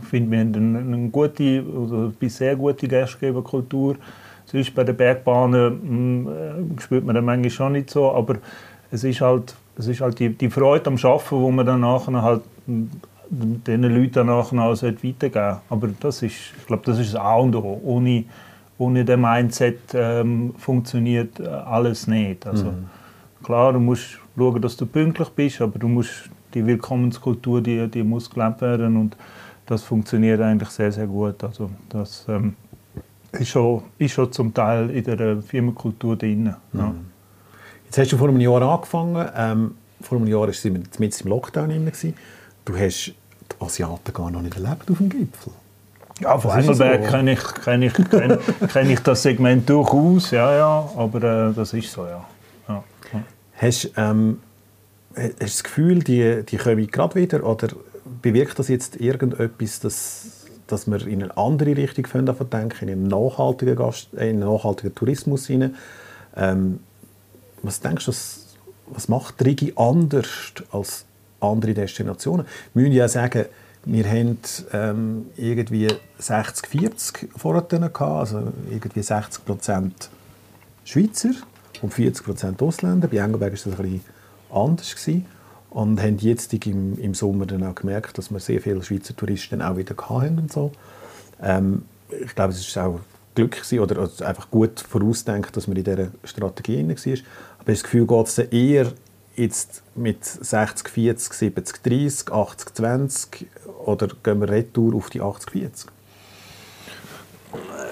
[0.00, 3.96] ich finde, wir haben eine, eine gute, also eine sehr gute Gastgeberkultur.
[4.46, 8.36] Sonst bei den Bergbahnen mh, hm, äh, spürt man das manchmal schon nicht so, aber
[8.90, 12.22] es ist halt, es ist halt die, die Freude am Arbeiten, wo man dann nachher
[12.22, 12.90] halt hm,
[13.66, 17.54] den Leuten danach noch weitergeben Aber das ist, ich glaube, das ist das A und
[17.54, 17.80] O.
[17.84, 18.24] Ohne,
[18.78, 22.46] ohne den Mindset ähm, funktioniert äh, alles nicht.
[22.46, 22.86] Also, mhm.
[23.44, 28.02] Klar, du musst schauen, dass du pünktlich bist, aber du musst die Willkommenskultur, die, die
[28.02, 29.16] muss gelebt werden und
[29.66, 31.44] das funktioniert eigentlich sehr, sehr gut.
[31.44, 32.54] Also das ähm,
[33.32, 36.54] ist, schon, ist schon zum Teil in der Firmenkultur drin.
[36.72, 36.78] Mhm.
[36.78, 36.94] Ja.
[37.84, 39.28] Jetzt hast du vor einem Jahr angefangen.
[39.36, 41.92] Ähm, vor einem Jahr waren wir mit im Lockdown.
[42.64, 43.14] Du hast
[43.52, 45.52] die Asiaten gar noch nicht erlebt auf dem Gipfel.
[46.20, 47.10] Ja, von Engelberg so?
[47.10, 48.38] kenne ich, kenn ich, kenn,
[48.72, 52.24] kenn ich das Segment durchaus, ja, ja, aber äh, das ist so, ja.
[52.68, 52.84] ja.
[53.56, 54.40] Hast, ähm,
[55.16, 57.68] hast du das Gefühl, die, die kommen gerade wieder oder
[58.22, 62.06] bewirkt das jetzt irgendetwas, dass, dass wir in eine andere Richtung
[62.50, 65.74] denken, in einen nachhaltigen, Gast, in einen nachhaltigen Tourismus hinein?
[66.36, 66.80] Ähm,
[67.62, 70.28] was denkst du, was, was macht Rigi anders
[70.70, 71.06] als
[71.44, 72.46] andere Destinationen.
[72.72, 73.46] Wir müssen ja sagen,
[73.86, 74.38] wir haben
[74.72, 75.88] ähm, irgendwie
[76.20, 79.90] 60-40 vorher gehabt, also irgendwie 60%
[80.84, 81.30] Schweizer
[81.82, 83.08] und 40% Ausländer.
[83.08, 84.00] Bei Engelberg war das ein bisschen
[84.50, 84.94] anders.
[84.94, 85.26] Gewesen.
[85.70, 89.60] Und haben jetzt im, im Sommer dann auch gemerkt, dass wir sehr viele Schweizer Touristen
[89.60, 90.70] auch wieder hatten und so.
[91.42, 91.82] Ähm,
[92.24, 93.00] ich glaube, es war auch
[93.34, 97.18] Glück gewesen, oder einfach gut vorausdenkt, dass man in dieser Strategie war.
[97.58, 98.92] Aber das Gefühl geht es eher
[99.36, 103.46] jetzt mit 60, 40, 70, 30, 80, 20
[103.84, 105.90] oder gehen wir retour auf die 80, 40?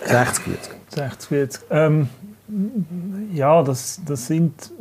[0.07, 0.73] 60, 40.
[0.89, 1.63] 60, 40.
[1.71, 2.09] Ähm,
[3.33, 4.73] ja, das, das sind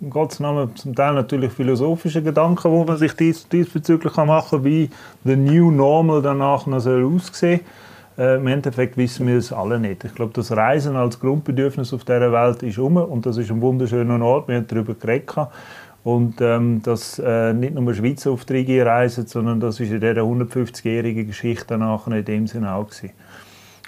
[0.00, 4.64] im Gottes Namen zum Teil natürlich philosophische Gedanken, wo man sich dies, diesbezüglich machen kann,
[4.64, 4.90] wie
[5.24, 7.60] the new normal danach noch soll aussehen
[8.16, 10.04] äh, Im Endeffekt wissen wir es alle nicht.
[10.04, 13.60] Ich glaube, das Reisen als Grundbedürfnis auf dieser Welt ist um und das ist ein
[13.60, 14.48] wunderschöner Ort.
[14.48, 15.34] Wir haben darüber geredet.
[16.04, 20.00] Und ähm, dass äh, nicht nur Schweizer auf die Regie reisen, sondern das ist in
[20.00, 23.12] dieser 150-jährigen Geschichte danach in dem Sinne auch gewesen.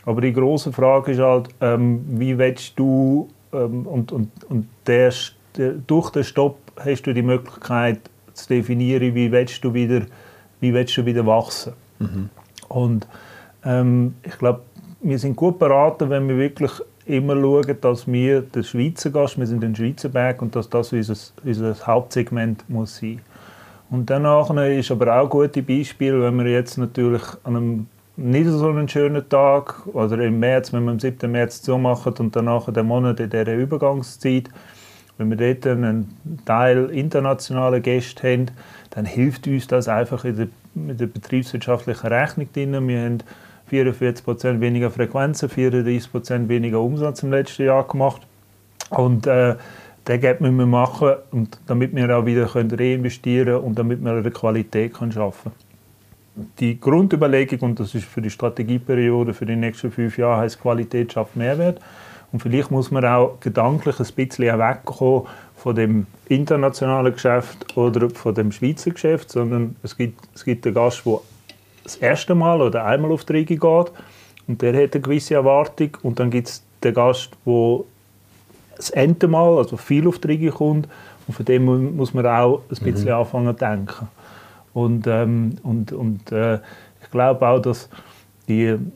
[0.06, 5.12] Aber die große Frage ist halt, ähm, wie willst du ähm, und, und, und der,
[5.56, 8.00] der, durch den Stopp hast du die Möglichkeit
[8.32, 10.02] zu definieren, wie willst du wieder,
[10.60, 11.74] wie willst du wieder wachsen.
[11.98, 12.30] Mhm.
[12.68, 13.06] Und
[13.66, 14.62] Ähm, ich glaube,
[15.00, 16.70] wir sind gut beraten, wenn wir wirklich
[17.06, 20.92] immer schauen, dass wir der Schweizer Gast, wir sind ein Schweizer Berg und dass das
[20.92, 21.14] unser,
[21.44, 23.20] unser Hauptsegment muss sein.
[23.90, 28.68] Und danach ist aber auch gute Beispiel, wenn wir jetzt natürlich an einem nicht so
[28.68, 31.30] einen schönen Tag oder im März, wenn wir am 7.
[31.30, 34.48] März zumachen und danach den Monat in dieser Übergangszeit,
[35.18, 38.46] wenn wir dort einen Teil internationaler Gäste haben,
[38.90, 42.88] dann hilft uns das einfach in der, in der betriebswirtschaftlichen Rechnung drin.
[42.88, 43.18] Wir haben
[43.70, 48.22] 44% weniger Frequenzen, 34% weniger Umsatz im letzten Jahr gemacht.
[48.90, 49.56] Und äh,
[50.06, 54.02] den Gap müssen wir machen, und damit wir auch wieder können reinvestieren können und damit
[54.02, 56.46] wir eine Qualität können schaffen können.
[56.58, 61.12] Die Grundüberlegung, und das ist für die Strategieperiode für die nächsten fünf Jahre, heißt Qualität
[61.12, 61.80] schafft Mehrwert.
[62.30, 65.26] Und vielleicht muss man auch gedanklich ein bisschen wegkommen
[65.56, 70.74] von dem internationalen Geschäft oder von dem Schweizer Geschäft, sondern es gibt, es gibt einen
[70.74, 71.20] Gast, der
[71.86, 73.92] das erste Mal oder einmal auf die Rigi geht
[74.48, 77.80] und der hat eine gewisse Erwartung und dann gibt es den Gast, der
[78.76, 80.88] das Ende Mal, also viel auf die Rigi kommt
[81.26, 83.14] und von dem muss man auch ein bisschen mhm.
[83.14, 84.08] anfangen zu denken.
[84.74, 86.56] Und, ähm, und, und äh,
[87.02, 87.88] ich glaube auch, dass
[88.46, 88.92] die ähm,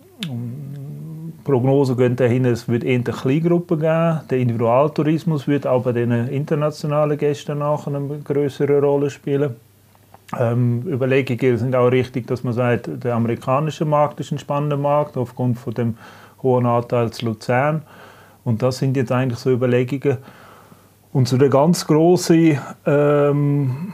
[1.42, 4.20] Prognosen gehen dahin, es wird eher eine Kleingruppe geben.
[4.28, 9.56] Der Individualtourismus wird auch bei den internationalen Gästen nachher eine größere Rolle spielen.
[10.38, 15.16] Ähm, Überlegungen sind auch richtig, dass man sagt, der amerikanische Markt ist ein spannender Markt
[15.16, 15.96] aufgrund von dem
[16.42, 17.82] hohen Anteil zu Luzern.
[18.44, 20.18] Und das sind jetzt eigentlich so Überlegungen.
[21.12, 23.92] Und so der ganz große ähm,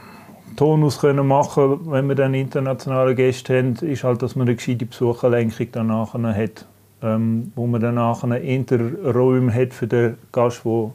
[0.55, 4.85] Tonus können machen, wenn wir dann internationale Gäste haben, ist halt, dass man eine gescheite
[4.85, 6.65] Besucherlenkung danach hat,
[7.01, 10.91] ähm, wo man danach Interräume hat für den Gast, der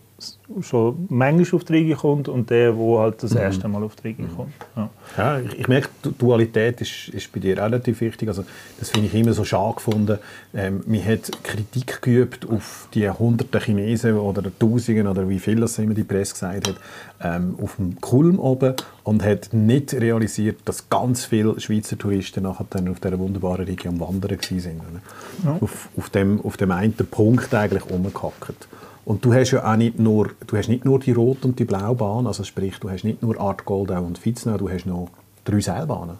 [0.60, 3.40] schon manchmal auf die Riege kommt und der, der halt das mhm.
[3.40, 4.36] erste Mal auf die Riege mhm.
[4.36, 4.52] kommt.
[4.76, 4.90] Ja.
[5.16, 8.28] ja ich, ich, merke, Dualität ist, ist bei dir relativ wichtig.
[8.28, 8.44] Also,
[8.78, 10.18] das finde ich immer so schade gefunden.
[10.54, 15.78] Ähm, man hat Kritik geübt auf die hunderten Chinesen oder Tausenden oder wie viel das
[15.78, 16.76] immer die Presse gesagt hat,
[17.22, 22.66] ähm, auf dem Kulm oben und hat nicht realisiert, dass ganz viele Schweizer Touristen nachher
[22.70, 25.02] dann auf dieser wunderbaren am Wandern waren.
[25.44, 25.58] Ja.
[25.60, 28.68] Auf, auf, dem, auf dem einen Punkt eigentlich umgehackt.
[29.04, 31.64] Und du hast ja auch nicht nur, du hast nicht nur die Rot- und die
[31.64, 35.08] Blaubahn, also sprich, du hast nicht nur Art Goldau und Vizna, du hast noch
[35.44, 36.18] drei Seilbahnen.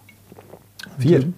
[0.99, 1.33] Vier?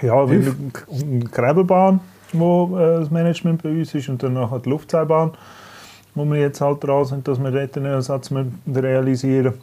[0.00, 2.00] Ja, eine Gräbelbahn,
[2.32, 5.32] wo äh, das Management bei uns ist, und dann noch die Luftseilbahn,
[6.14, 8.30] wo wir jetzt halt dran sind, dass wir dort einen Ersatz
[8.66, 9.54] realisieren.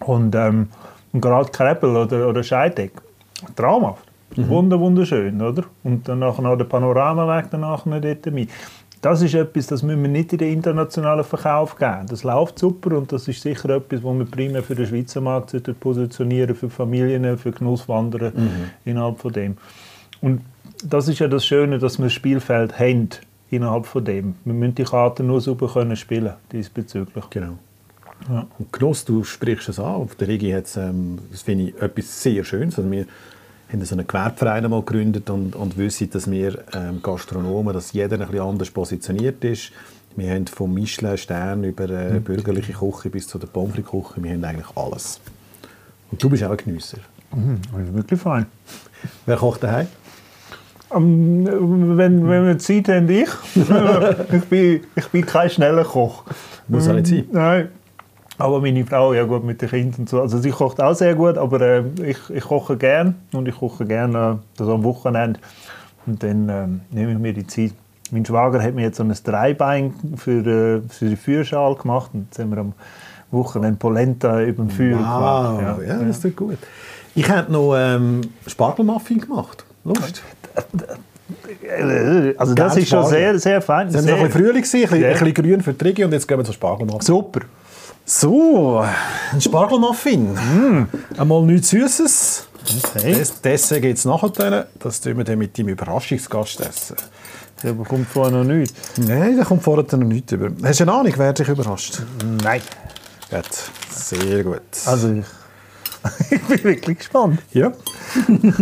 [0.00, 0.68] Und, ähm,
[1.12, 2.92] und gerade Krebel oder, oder Scheideck,
[3.56, 4.04] traumhaft.
[4.36, 4.48] Mhm.
[4.48, 5.64] Wunder, wunderschön, oder?
[5.82, 8.50] Und dann noch der Panoramaweg danach dort mit
[9.04, 12.06] das ist etwas, das müssen wir nicht in den internationalen Verkauf geben.
[12.08, 15.54] Das läuft super und das ist sicher etwas, was wir primär für den Schweizer Markt
[15.78, 18.70] positionieren, für Familien, für Genusswanderer mhm.
[18.86, 19.58] innerhalb von dem.
[20.22, 20.40] Und
[20.82, 23.10] das ist ja das Schöne, dass wir das Spielfeld haben
[23.50, 24.36] innerhalb von dem.
[24.46, 27.28] Wir müssen die Karten nur super können spielen diesbezüglich.
[27.28, 27.58] Genau.
[28.30, 28.46] Ja.
[28.58, 29.96] Und Genuss, du sprichst es an.
[29.96, 32.78] Auf der Regi hat es, ähm, das finde ich, etwas sehr Schönes.
[32.78, 33.04] Also wir
[33.72, 38.20] haben so einen Gewerbeverein mal gegründet und, und wissen, dass wir ähm, Gastronomen, dass jeder
[38.20, 39.72] ein bisschen anders positioniert ist.
[40.16, 42.22] Wir haben vom Michelin-Stern über äh, mhm.
[42.22, 45.20] bürgerliche Küche bis zu der Pommes Küche, wir haben eigentlich alles.
[46.10, 46.98] Und du bist auch ein Genüsser.
[47.34, 48.46] Mhm, das ist wirklich fein.
[49.26, 49.88] Wer kocht daheim?
[50.90, 51.44] Um,
[51.96, 53.28] wenn, wenn wir Zeit haben, ich.
[54.32, 56.24] ich, bin, ich bin kein schneller Koch.
[56.68, 57.24] Muss auch nicht sein.
[57.32, 57.68] Nein.
[58.38, 60.20] Aber meine Frau, ja gut, mit den Kindern und so.
[60.20, 63.84] Also sie kocht auch sehr gut, aber äh, ich, ich koche gern und ich koche
[63.86, 65.38] gerne äh, das am Wochenende.
[66.06, 67.72] Und dann äh, nehme ich mir die Zeit.
[68.10, 72.26] Mein Schwager hat mir jetzt so ein Dreibein für, äh, für die Feuerschale gemacht und
[72.26, 72.72] jetzt haben wir am
[73.30, 75.58] Wochenende Polenta über dem Feuer wow.
[75.58, 75.78] gemacht.
[75.86, 76.58] Ja, ja das ist gut.
[77.14, 79.64] Ich habe noch ähm, Spargelmuffin gemacht.
[79.84, 80.22] Lust?
[82.38, 83.88] Also das ist schon sehr, sehr fein.
[83.88, 86.26] Es war ein bisschen Frühling, ein bisschen, ein bisschen grün für die Regie und jetzt
[86.26, 87.00] gehen wir zur Spargelmuffin.
[87.00, 87.40] Super.
[88.06, 88.84] So,
[89.32, 90.34] ein Spargelmuffin.
[90.34, 90.88] Mm.
[91.16, 92.46] Einmal nichts Süßes.
[92.94, 93.16] Okay.
[93.18, 94.66] Das, dessen geht es nachher.
[94.78, 96.96] Das tun wir dann mit deinem Überraschungsgast essen.
[97.62, 98.74] Der bekommt vorher noch nichts.
[98.98, 100.50] Nein, der kommt vorher noch nichts über.
[100.62, 102.02] Hast du eine Ahnung, wer dich überrascht?
[102.42, 102.60] Nein.
[103.30, 103.48] Gut,
[103.90, 104.60] sehr gut.
[104.84, 105.24] Also ich,
[106.30, 107.40] ich bin wirklich gespannt.
[107.52, 107.72] Ja.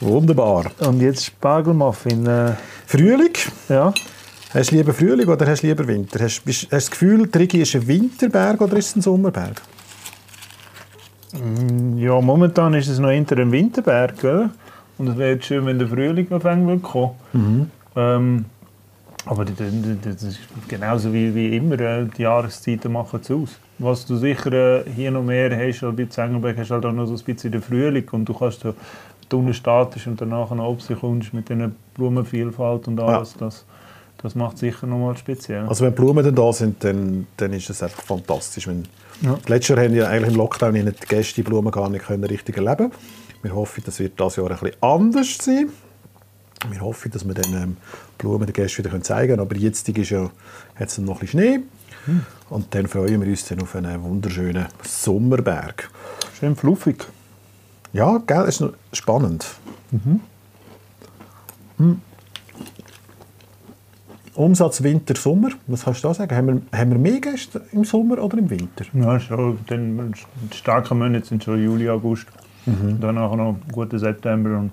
[0.00, 0.70] Wunderbar.
[0.80, 2.26] Und jetzt Spargelmuffin.
[2.26, 2.52] Äh,
[2.86, 3.34] Frühling.
[3.68, 3.92] Ja.
[4.54, 6.20] Hast du lieber Frühling oder hast du lieber Winter?
[6.22, 9.60] Hast, hast du das Gefühl, Trigi ist ein Winterberg oder ist es ein Sommerberg?
[11.32, 14.16] Mm, ja, momentan ist es noch hinter ein Winterberg.
[14.20, 14.50] Gell?
[14.96, 17.70] Und es wäre schön, wenn der Frühling noch kommen mhm.
[17.96, 18.44] ähm,
[19.26, 20.38] aber das ist
[20.68, 23.58] genauso wie, wie immer, äh, die Jahreszeiten machen es aus.
[23.78, 26.92] Was du sicher äh, hier noch mehr hast, als bei Zengelberg, hast du halt auch
[26.92, 28.64] noch so ein bisschen den Frühling und du kannst
[29.32, 33.64] unten statisch und danach noch oben kommst mit dieser Blumenvielfalt und alles, das,
[34.24, 35.66] das macht sicher nochmal speziell.
[35.66, 38.66] Also wenn Blumen dann da sind, dann, dann ist es einfach fantastisch.
[38.66, 38.88] Wenn,
[39.20, 39.38] Ja.
[39.46, 42.56] Letztes Jahr haben ja eigentlich im Lockdown die Gäste die Blumen gar nicht können richtig
[42.56, 42.90] erleben
[43.42, 45.68] Wir hoffen, das wird dieses Jahr ein bisschen anders sein.
[46.70, 47.76] Wir hoffen, dass wir dann ähm,
[48.16, 49.42] Blumen den Gästen wieder können zeigen können.
[49.42, 50.30] Aber jetzt ist ja,
[50.74, 51.60] hat es noch ein bisschen Schnee.
[52.48, 55.90] Und dann freuen wir uns dann auf einen wunderschönen Sommerberg.
[56.40, 57.04] Schön fluffig.
[57.92, 59.46] Ja, gell, das ist noch spannend.
[61.76, 62.00] Hm.
[64.34, 66.36] Umsatz Winter, Sommer, was kannst du da sagen?
[66.36, 68.84] Haben wir, haben wir mehr Gäste im Sommer oder im Winter?
[68.92, 69.58] Ja, schon.
[69.70, 72.26] Die starken Monate sind schon Juli, August.
[72.66, 74.58] Und danach noch ein guter September.
[74.58, 74.72] Und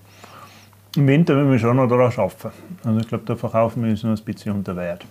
[0.95, 2.51] Im Winter müssen wir schon noch daran arbeiten.
[2.83, 5.05] Also ich glaube, da verkaufen wir uns noch ein bisschen unter Wert.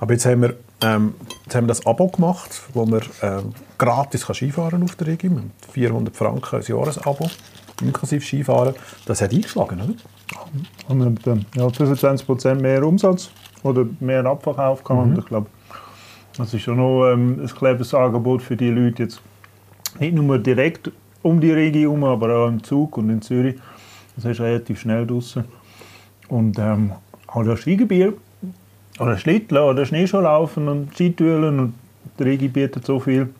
[0.00, 4.26] Aber jetzt haben wir, ähm, jetzt haben wir das Abo gemacht, wo man ähm, gratis
[4.26, 5.28] kann Skifahren auf der Regie.
[5.28, 7.28] Mit 400 Franken ein Jahresabo,
[7.82, 8.74] inklusive Skifahren.
[9.06, 10.94] Das hat eingeschlagen, oder?
[10.94, 13.30] Mit, ähm, ja, 25% mehr Umsatz
[13.62, 14.98] oder mehr Abverkauf kann.
[14.98, 15.46] Und ich glaube,
[16.36, 19.20] das ist schon noch ähm, ein cleveres Angebot für die Leute jetzt.
[19.98, 20.90] Nicht nur direkt
[21.22, 23.56] um die Region, herum, aber auch im Zug und in Zürich.
[24.16, 25.44] Das ist relativ schnell draußen.
[26.28, 26.92] Und ähm,
[27.26, 28.14] auch das Skigebiet
[28.98, 31.74] oder Schlitteln oder Schneeschuhlaufen und Skitouren und
[32.18, 33.30] die Regi bietet so viel.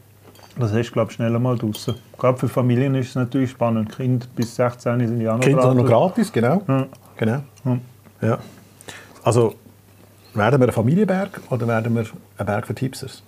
[0.59, 1.95] Das hast du, glaube ich, schneller mal draußen.
[2.19, 3.95] Gerade für Familien ist es natürlich spannend.
[3.95, 6.33] Kinder bis 16 sind ja auch noch Kinder sind noch gratis.
[6.33, 6.63] genau.
[6.67, 6.87] Ja.
[7.17, 7.43] genau.
[8.21, 8.39] Ja.
[9.23, 9.55] Also,
[10.39, 12.05] werden wir ein Familienberg oder werden wir
[12.39, 13.23] ein Berg für Tipsers?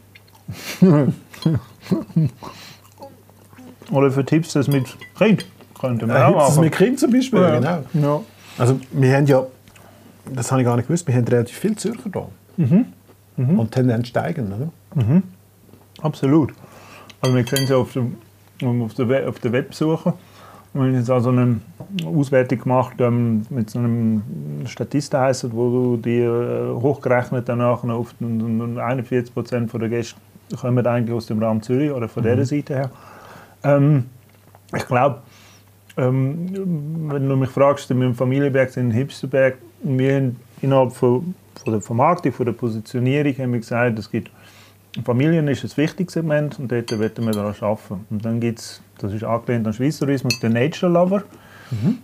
[3.91, 5.47] Oder für Tipps das mit Kind.
[5.79, 6.61] Könnten wir Äh, auch machen.
[6.61, 7.59] mit Kind zum Beispiel, Ja.
[7.59, 7.83] genau.
[7.95, 8.21] Ja.
[8.59, 9.45] Also wir haben ja,
[10.33, 12.29] das habe ich gar nicht gewusst, wir haben relativ viele Zürcher da.
[12.57, 12.87] Mhm.
[13.37, 15.23] Und Tendenz steigen, oder?
[16.03, 16.53] Absolut.
[17.23, 18.17] Also wir können es ja auf, dem,
[18.83, 20.13] auf, der, auf der Websuche.
[20.73, 21.61] Wir haben jetzt also eine
[22.07, 24.23] Auswertung gemacht ähm, mit so einem
[24.67, 30.21] Statisten heisst, wo du die äh, hochgerechnet danach auf den- den 41 Prozent der Gäste
[30.61, 32.91] kommen eigentlich aus dem Raum Zürich oder von dieser Seite her.
[33.65, 34.05] Ähm,
[34.77, 35.19] ich glaube,
[35.97, 41.35] ähm, wenn du mich fragst, wir im Familienberg, sind im Hipsterberg, wir haben innerhalb von,
[41.65, 44.31] von der Vermarktung, von der Positionierung, haben wir gesagt, es gibt
[45.05, 48.05] Familien ist ein wichtiges Segment und dort werden wir daran arbeiten.
[48.11, 51.23] Und dann gibt es, das ist angelehnt an Schweizer Tourismus, den Nature Lover.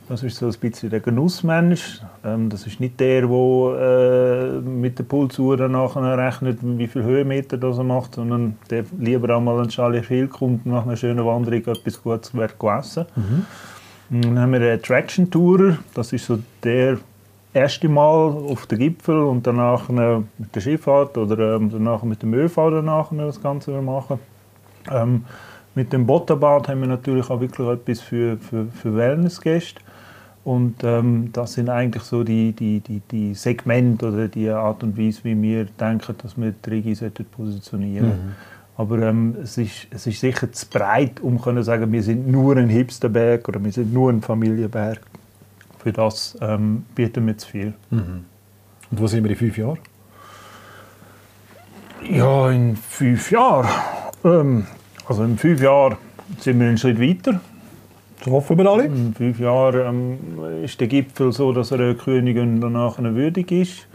[0.08, 2.00] Das ist so ein bisschen der Genussmensch.
[2.24, 7.56] Ähm, das ist nicht der, der äh, mit der Pulsuhr nachher rechnet, wie viel Höhenmeter
[7.56, 11.24] das er macht, sondern der lieber einmal an Charlie Hill kommt und nach einer schönen
[11.24, 13.06] Wanderung etwas Gutes wird essen.
[14.08, 15.78] Und Dann haben wir einen Attraction Tourer.
[15.94, 16.98] Das ist so der
[17.52, 22.34] erste Mal auf den Gipfel und danach mit der Schifffahrt oder ähm, danach mit dem
[22.34, 24.20] ÖV danach das Ganze machen.
[24.92, 25.24] Ähm,
[25.76, 29.80] mit dem Bottenbad haben wir natürlich auch wirklich etwas für, für, für Wellnessgäste.
[30.42, 34.96] Und ähm, das sind eigentlich so die, die, die, die Segmente oder die Art und
[34.96, 38.34] Weise, wie wir denken, dass wir die Rigi sollten positionieren
[38.76, 42.56] Aber ähm, es, ist, es ist sicher zu breit, um zu sagen, wir sind nur
[42.56, 45.00] ein Hipsterberg oder wir sind nur ein Familienberg.
[45.78, 47.74] Für das ähm, bieten wir zu viel.
[48.90, 49.78] Und wo sind wir in fünf Jahren?
[52.08, 53.68] Ja, in fünf Jahren.
[54.24, 54.66] Ähm,
[55.08, 55.96] also in fünf Jahren
[56.38, 57.40] sind wir einen Schritt weiter.
[58.18, 58.84] Das hoffen wir alle.
[58.86, 63.52] In fünf Jahren ähm, ist der Gipfel so, dass er der Königin danach eine würdig
[63.52, 63.86] ist.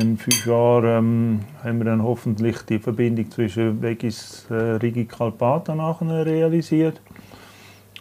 [0.00, 5.74] In fünf Jahren ähm, haben wir dann hoffentlich die Verbindung zwischen Regis äh, Rigi Kalpata
[5.74, 7.00] nachher realisiert.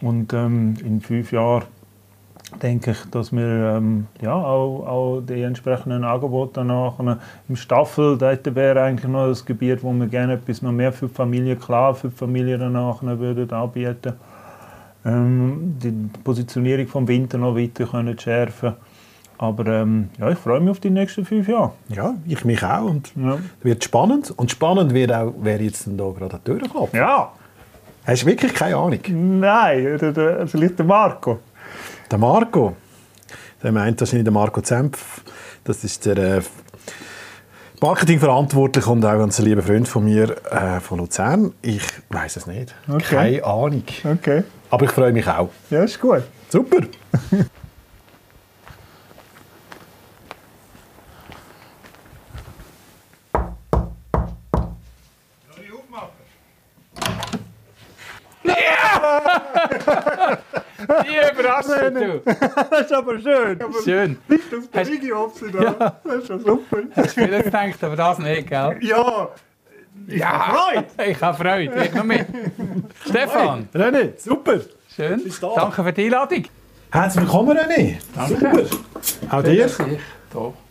[0.01, 1.63] Und ähm, in fünf Jahren
[2.61, 6.93] denke ich, dass wir ähm, ja, auch, auch die entsprechenden Angebote danach
[7.49, 11.07] im Staffel, dort wäre eigentlich noch das Gebiet, wo wir gerne etwas noch mehr für
[11.07, 14.13] die Familie, klar für die Familie danach würden anbieten
[15.05, 15.91] ähm, die
[16.23, 18.73] Positionierung vom Winter noch weiter können schärfen
[19.37, 21.71] aber ähm, ja, ich freue mich auf die nächsten fünf Jahre.
[21.89, 22.85] Ja, ich mich auch.
[22.85, 23.39] Und Ja.
[23.61, 24.31] wird spannend.
[24.37, 26.93] Und spannend wird auch, wer jetzt denn da gerade an die Tür klopft.
[26.93, 27.31] ja.
[28.05, 28.99] Hast du wirklich keine Ahnung?
[29.09, 29.97] Nein,
[30.47, 31.39] vielleicht der Marco.
[32.13, 32.75] Der Marco,
[33.63, 35.23] der meint wahrscheinlich der Marco Zempf.
[35.63, 36.41] Das ist der äh,
[37.81, 41.55] Marketingverantwortliche und auch ein ganz lieber Freund von mir äh, von Luzern.
[41.63, 42.75] Ich weiß es nicht.
[42.87, 43.15] Okay.
[43.15, 43.83] Keine Ahnung.
[44.03, 45.49] Okay, Aber ich freue mich auch.
[45.71, 46.21] ja, ist gut.
[46.49, 46.81] Super.
[60.87, 62.21] Die Überraschung, du.
[62.69, 63.59] Das ist aber schön.
[63.83, 64.17] Schön.
[64.27, 65.99] Nicht auf der Hast- Videoopse da.
[66.03, 66.77] Das ist schon super.
[66.95, 68.77] Hast du viel gedacht, aber das nicht, gell?
[68.81, 69.29] Ja,
[70.07, 71.11] Ja, Freude.
[71.11, 71.83] ich habe Freude.
[71.85, 72.25] Ich noch mit.
[73.09, 74.59] Stefan, René, super.
[74.95, 75.21] schön.
[75.41, 75.53] Da.
[75.55, 76.43] Danke für die Einladung.
[76.91, 77.95] Herzlich willkommen, René.
[78.15, 78.65] Danke.
[78.65, 78.77] Super.
[79.37, 79.65] Auch Schön, dir.
[79.65, 79.73] ich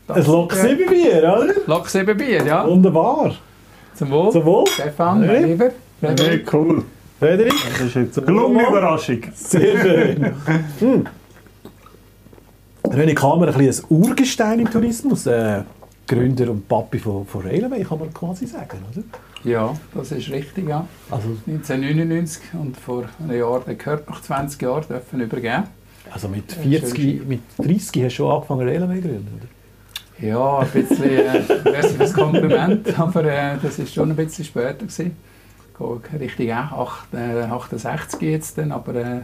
[0.06, 1.54] da Ein Lok 7 Bier, oder?
[1.66, 2.66] Lok 7 Bier, ja.
[2.66, 3.34] Wunderbar.
[3.94, 4.32] Zum Wohl.
[4.32, 4.66] Zum Wohl.
[4.68, 5.32] Stefan, Ja.
[5.32, 5.70] mein Lieber.
[6.00, 6.84] Hey, cool.
[7.22, 7.52] Frederik.
[7.70, 9.20] Das ist jetzt eine gelungene Überraschung.
[9.32, 10.34] Sehr schön.
[10.80, 11.06] hm.
[12.82, 15.26] René Kamer, ein, bisschen ein Urgestein im Tourismus.
[15.26, 15.62] Äh,
[16.08, 19.04] Gründer und Papi von, von Railway, kann man quasi sagen, oder?
[19.48, 20.84] Ja, das ist richtig, ja.
[21.12, 25.62] Also, 1999 und vor einem Jahr, der gehört nach 20 Jahren, dürfen übergeben.
[26.12, 27.28] also mit Ja, 40, schön.
[27.28, 30.26] mit 30 hast du schon angefangen Railway zu gründen, oder?
[30.26, 35.16] Ja, ein bisschen, äh, fürs Kompliment, aber äh, das ist schon ein bisschen später gewesen.
[36.10, 39.20] Geht Richtig auch, 8, äh, 68 jetzt dann, aber äh,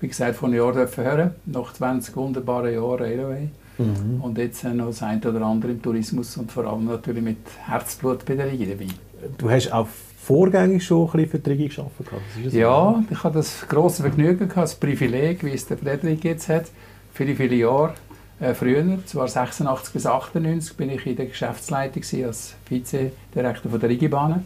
[0.00, 3.48] wie gesagt, vor einem Jahr dürfen hören, nach 20 wunderbaren Jahren Railway.
[3.78, 4.20] Mhm.
[4.20, 7.38] Und jetzt äh, noch das eine oder andere im Tourismus und vor allem natürlich mit
[7.66, 8.90] Herzblut bei der Liga dabei.
[9.36, 9.88] Du hast auch
[10.22, 12.06] vorgängig schon ein bisschen für die Regie gearbeitet.
[12.44, 12.58] das so.
[12.58, 16.66] Ja, ich hatte das große Vergnügen, gehabt, das Privileg, wie es der Frederik jetzt hat,
[17.14, 17.94] viele, viele Jahre
[18.40, 23.88] äh, früher, zwar 86 bis 98, bin ich in der Geschäftsleitung als Vizedirektor von der
[23.88, 24.44] Rigibahnen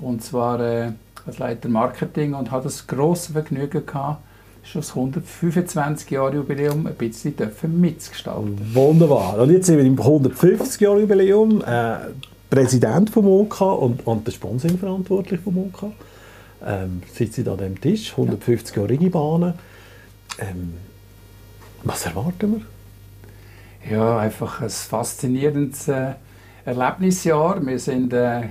[0.00, 0.92] und zwar äh,
[1.26, 4.22] als Leiter Marketing und hatte das große Vergnügen gehabt,
[4.62, 8.58] schon das 125 Jahre Jubiläum ein bisschen dürfen mitgestalten.
[8.74, 9.38] Wunderbar.
[9.38, 11.62] Und jetzt sind wir im 150-Jahr-Jubiläum.
[11.62, 11.96] Äh,
[12.48, 15.92] Präsident vom OK und, und der Sponsoring verantwortlich vom OK.
[16.64, 19.54] Ähm, sitze ich an diesem Tisch, 150 Jahre Rigibahnen.
[20.38, 20.74] Ähm,
[21.82, 22.62] was erwarten
[23.88, 23.96] wir?
[23.96, 26.14] Ja, einfach ein faszinierendes äh,
[26.64, 27.64] Erlebnisjahr.
[27.64, 28.42] Wir sind äh,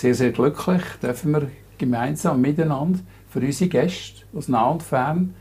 [0.00, 5.34] sehr, sehr glücklich, dürfen wir gemeinsam miteinander für unsere Gäste aus nah und fern,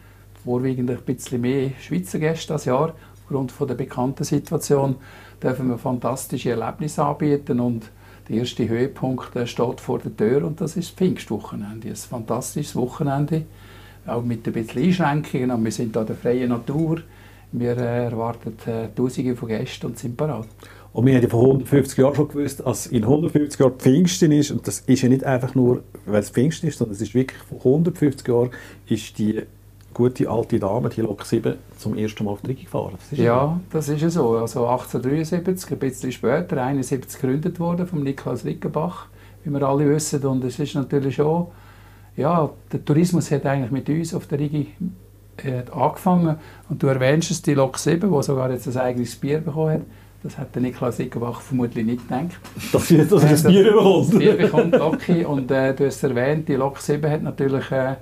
[0.44, 4.98] vorwiegend ein bisschen mehr Schweizer Gäste das Jahr, aufgrund von der bekannten Situation,
[5.42, 7.90] dürfen wir fantastische Erlebnisse anbieten und
[8.28, 11.88] der erste Höhepunkt steht vor der Tür und das ist das Pfingstwochenende.
[11.88, 13.46] Ein fantastisches Wochenende,
[14.06, 17.02] auch mit ein bisschen Einschränkungen, aber wir sind da der freien Natur.
[17.54, 20.48] Wir äh, erwarten äh, Tausende von Gästen und sind parat.
[20.92, 24.52] Und wir haben ja vor 150 Jahren schon gewusst, dass in 150 Jahren Pfingsten ist.
[24.52, 27.40] Und das ist ja nicht einfach nur, weil es Pfingsten ist, sondern es ist wirklich
[27.44, 28.50] vor 150 Jahren
[28.88, 29.44] ist die
[29.94, 32.94] gute alte Dame, die Lok 7, zum ersten Mal auf die Rigi gefahren.
[32.98, 34.38] Das ist Ja, das ist ja so.
[34.38, 39.08] Also 1873, ein bisschen später, 71 gegründet worden vom Niklas Rickenbach,
[39.44, 40.24] wie wir alle wissen.
[40.26, 41.48] Und es ist natürlich schon,
[42.16, 44.74] ja, der Tourismus hat eigentlich mit uns auf der Rigi
[45.44, 46.38] äh, angefangen.
[46.70, 49.82] Und du erwähnst es, die Lok 7, die sogar jetzt ein eigenes Bier bekommen hat.
[50.22, 52.38] Das hat der Niklas Rickenbach vermutlich nicht gedacht.
[52.74, 54.72] Dass sie ein Bier Das Bier bekommt.
[54.72, 54.76] bekommt
[55.08, 57.96] Loki und äh, du hast es erwähnt, die Lok 7 hat natürlich, äh,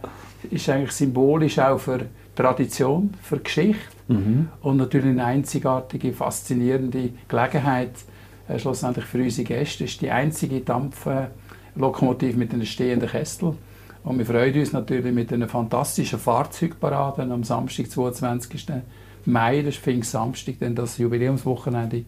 [0.49, 1.99] ist eigentlich symbolisch auch für
[2.36, 4.47] Tradition, für Geschichte Mhm.
[4.62, 7.91] und natürlich eine einzigartige, faszinierende Gelegenheit
[8.47, 9.84] äh, schlussendlich für unsere Gäste.
[9.84, 13.53] Es ist die einzige Dampflokomotive mit einem stehenden Kessel.
[14.06, 18.65] Und wir freuen uns natürlich mit einer fantastischen Fahrzeugparade am Samstag, 22.
[19.27, 22.05] Mai, das ist Pfingstsamstag, dann das Jubiläumswochenende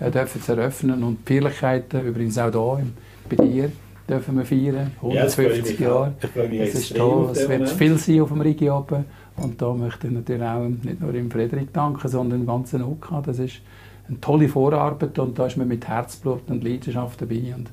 [0.00, 1.02] äh, dürfen zu eröffnen.
[1.02, 2.86] Und die Feierlichkeiten, übrigens auch hier
[3.28, 3.72] bei dir,
[4.08, 4.90] dürfen wir feiern.
[5.02, 6.14] 150 Jahre.
[6.22, 7.28] Ich freue mich Das ist toll.
[7.32, 7.68] Es wird Moment.
[7.70, 9.04] viel sein auf dem Rigi oben.
[9.36, 13.22] Und da möchte ich natürlich auch nicht nur dem Frederik danken, sondern dem ganzen OK.
[13.24, 13.60] Das ist
[14.08, 17.54] eine tolle Vorarbeit und da ist man mit Herzblut und Leidenschaft dabei.
[17.54, 17.70] Und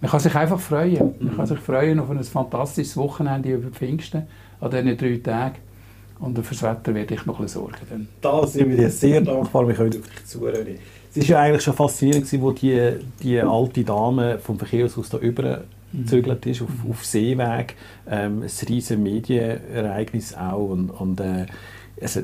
[0.00, 1.14] man kann sich einfach freuen.
[1.18, 4.28] Man kann sich freuen auf ein fantastisches Wochenende über Pfingsten,
[4.60, 5.56] an diesen drei Tagen.
[6.20, 7.76] Und fürs Wetter werde ich noch ein bisschen sorgen.
[7.88, 8.08] Dann.
[8.20, 10.78] Da sind wir dir sehr dankbar, wir können dich zuhören.
[11.14, 15.62] Es war ja eigentlich schon faszinierend, wo die, die alte Dame vom Verkehrshaus da über
[15.92, 17.76] gezögert ist, auf, auf Seeweg.
[18.08, 20.68] Ähm, ein riesiges Medienereignis auch.
[20.68, 21.46] Und, und, äh,
[22.00, 22.20] also,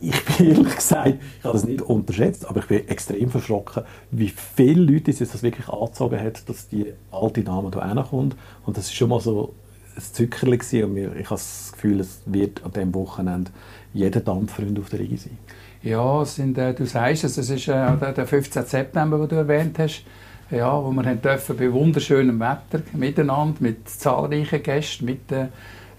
[0.00, 4.28] ich bin ehrlich gesagt, ich habe das nicht unterschätzt, aber ich bin extrem verschrocken, wie
[4.28, 8.36] viele Leute es das wirklich angezogen hat, dass die alte Dame hier hinkommt.
[8.64, 9.54] Und das ist schon mal so
[9.98, 10.84] ein Zückerli gewesen.
[10.84, 13.50] und mir, ich habe das Gefühl, es wird an diesem Wochenende
[13.92, 15.38] jeder Dampffreund auf der Rigi sein.
[15.82, 18.64] Ja, sind, äh, du sagst es, es ist äh, der der 15.
[18.64, 20.04] September, den du erwähnt hast,
[20.50, 25.48] ja, wo wir dürfen bei wunderschönem Wetter miteinander mit zahlreichen Gästen, mit äh,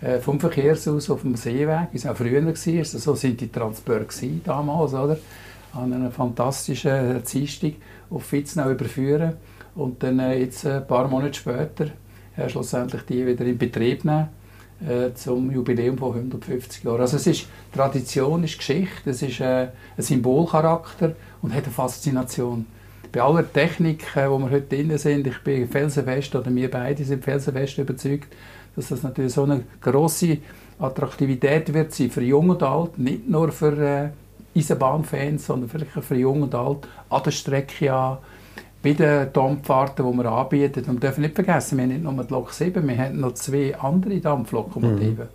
[0.01, 2.77] äh, vom Verkehrshaus auf dem Seeweg, wie es auch früher war.
[2.77, 5.17] Also, so sind die Transporte damals, oder?
[5.73, 7.73] An einer fantastischen äh, Dienstag
[8.09, 9.33] auf Witznau überführen
[9.75, 11.87] und dann äh, jetzt äh, ein paar Monate später
[12.39, 14.29] äh, schlussendlich die wieder in Betrieb nehmen
[14.87, 17.01] äh, zum Jubiläum von 150 Jahren.
[17.01, 19.67] Also es ist Tradition, ist Geschichte, es ist äh,
[19.97, 22.65] ein Symbolcharakter und hat eine Faszination.
[23.11, 27.03] Bei aller Technik, äh, wo wir heute drin sind, ich bin felsenfest, oder wir beide
[27.03, 28.33] sind felsenfest überzeugt,
[28.75, 30.37] dass das natürlich so eine grosse
[30.79, 34.09] Attraktivität wird sein für Jung und Alt, nicht nur für äh,
[34.57, 38.19] Eisenbahnfans, sondern vielleicht für Jung und Alt an der Strecke an,
[38.81, 40.85] bei den Dampffahrten, die wir anbieten.
[40.87, 43.33] Und wir dürfen nicht vergessen, wir haben nicht nur die Lok 7, wir haben noch
[43.33, 45.27] zwei andere Dampflokomotiven.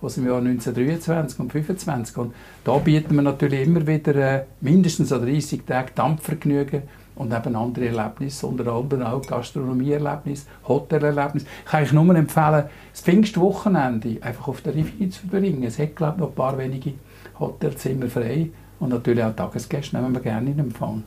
[0.00, 2.16] aus dem Jahr 1923 und 25.
[2.18, 2.34] Und
[2.64, 6.82] da bieten wir natürlich immer wieder äh, mindestens an 30 Tage Dampfvergnügen
[7.16, 11.46] und eben andere Erlebnisse, unter anderem auch Gastronomieerlebnisse, Hotelerlebnisse.
[11.64, 15.64] Ich kann euch nur empfehlen, das Pfingstwochenende einfach auf der Riviera zu verbringen.
[15.64, 16.92] Es hat, glaube ich, noch ein paar wenige
[17.40, 21.02] Hotelzimmer frei und natürlich auch Tagesgäste nehmen wir gerne in Empfang.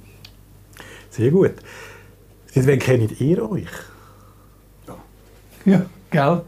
[1.12, 1.54] Sehr gut.
[2.48, 3.68] Seit wann kennt ihr euch?
[5.66, 6.42] Ja, gell?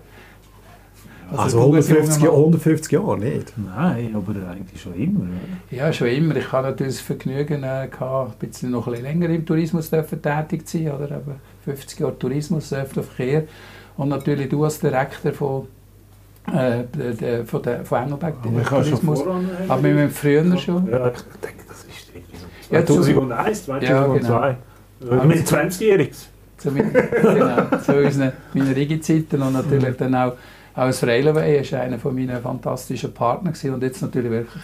[1.35, 3.53] Also 150, Jahre, 150 Jahre nicht?
[3.57, 5.21] Nein, aber eigentlich schon immer.
[5.21, 5.29] oder?
[5.77, 6.35] Ja, schon immer.
[6.35, 9.89] Ich hatte natürlich das Vergnügen, äh, gehabt, ein bisschen noch ein bisschen länger im Tourismus
[9.89, 10.91] tätig zu sein.
[10.91, 11.05] Oder?
[11.05, 11.35] Eben
[11.65, 13.43] 50 Jahre Tourismus, öffentlicher Verkehr.
[13.97, 15.67] Und natürlich du als Direktor von,
[16.47, 19.21] äh, der, der, von, der, von Engelberg Aber ich habe schon Tourismus.
[19.21, 19.49] voran...
[19.67, 20.87] Aber wir haben früher schon.
[20.89, 22.45] Ja, ich denke, das ist irgendwie so.
[22.73, 24.57] Ja, zu- 2001, 2002.
[24.99, 25.23] genau.
[25.25, 26.27] Mit 20-Jähriges.
[26.57, 30.33] zu, meinen, genau, zu unseren, meinen Rigi-Zeiten und natürlich dann auch,
[30.75, 33.73] auch das Railway ist einer von meinen fantastischen Partner gewesen.
[33.73, 34.63] und jetzt natürlich wirklich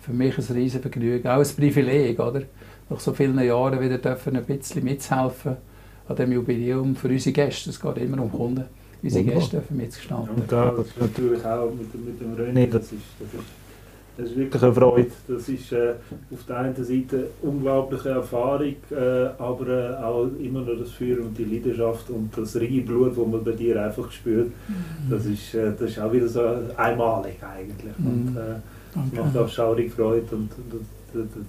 [0.00, 2.42] für mich ein riesen Vergnügen, auch ein Privileg, oder?
[2.90, 5.56] Nach so vielen Jahren wieder dürfen ein bisschen mitzuhelfen
[6.08, 7.70] an dem Jubiläum für unsere Gäste.
[7.70, 8.64] Es geht immer um Kunden.
[9.02, 9.24] Unsere.
[9.24, 10.28] Gäste dürfen mitgestalten.
[10.34, 13.44] Und da das ist natürlich auch mit, dem- mit dem René, das ist, das ist,
[14.16, 15.10] das ist wirklich eine Freude.
[15.28, 15.94] Das ist äh,
[16.32, 21.36] auf der einen Seite unglaubliche Erfahrung, äh, aber äh, auch immer noch das Feuer und
[21.36, 24.52] die Leidenschaft und das reine Blut, das man bei dir einfach spürt.
[25.10, 26.42] Das ist, äh, das ist auch wieder so
[26.76, 27.92] einmalig eigentlich.
[27.98, 28.36] Und, Mhm.
[28.36, 28.40] äh,
[28.94, 29.16] Danke.
[29.16, 30.26] das macht auch schaurig Freude.
[30.32, 30.86] Und, und,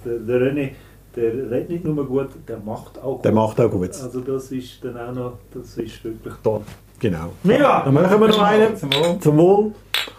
[0.04, 0.70] der, der, der René,
[1.14, 3.24] der redet nicht nur gut, der macht auch gut.
[3.24, 3.90] Der macht auch gut.
[4.02, 6.60] Also das ist dann auch noch, das ist wirklich toll.
[6.98, 7.32] Genau.
[7.42, 7.82] Mega!
[7.84, 8.76] Dann machen wir noch einen.
[8.76, 9.18] Zum Wohl.
[9.20, 9.72] Zum Wohl.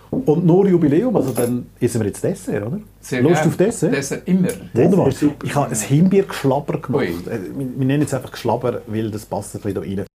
[0.10, 2.80] Und nur Jubiläum, also dann essen wir jetzt Dessert, oder?
[3.02, 3.48] Sehr Lust gerne.
[3.50, 3.94] auf Dessert?
[3.94, 4.48] Dessert immer.
[4.74, 5.10] Wunderbar.
[5.44, 7.02] Ich habe ein Himbeergeschlabber gemacht.
[7.04, 7.08] Ui.
[7.34, 10.06] Äh, Wir, nennen es einfach Geschlabber, weil das passt ein bisschen da rein.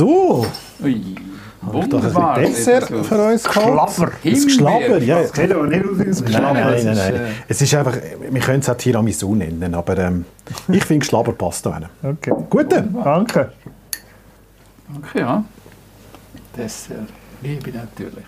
[0.00, 0.46] So,
[0.82, 0.94] Ui,
[1.64, 2.38] habe ich doch ein wunderbar.
[2.40, 3.66] Dessert Das ist für uns gehabt.
[3.96, 4.12] Schlabber.
[4.24, 5.22] Das Geschlabber, ja.
[5.22, 6.52] Das sieht aber nicht aus wie ein Nein, Geschlager.
[6.54, 7.14] nein, nein, ist, nein.
[7.14, 7.96] äh, Es ist einfach,
[8.30, 10.24] wir können es auch Tiramisu nennen, aber ähm,
[10.68, 11.86] ich finde Geschlabber passt da rein.
[12.02, 12.32] Okay.
[12.50, 12.94] Gut, dann.
[13.02, 13.52] Danke.
[14.92, 15.44] Danke, ja.
[16.58, 17.08] Dessert
[17.40, 18.24] liebe ich natürlich.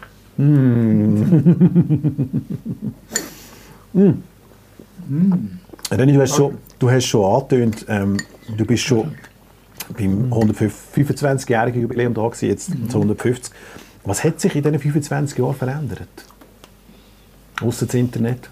[5.90, 8.16] René, du hast schon, du hast schon angetönt, ähm,
[8.56, 9.16] du bist schon
[9.98, 13.52] beim 125-jährigen Jubiläum da gewesen, jetzt zu 150.
[14.04, 16.08] Was hat sich in diesen 25 Jahren verändert?
[17.60, 18.48] Außer das Internet?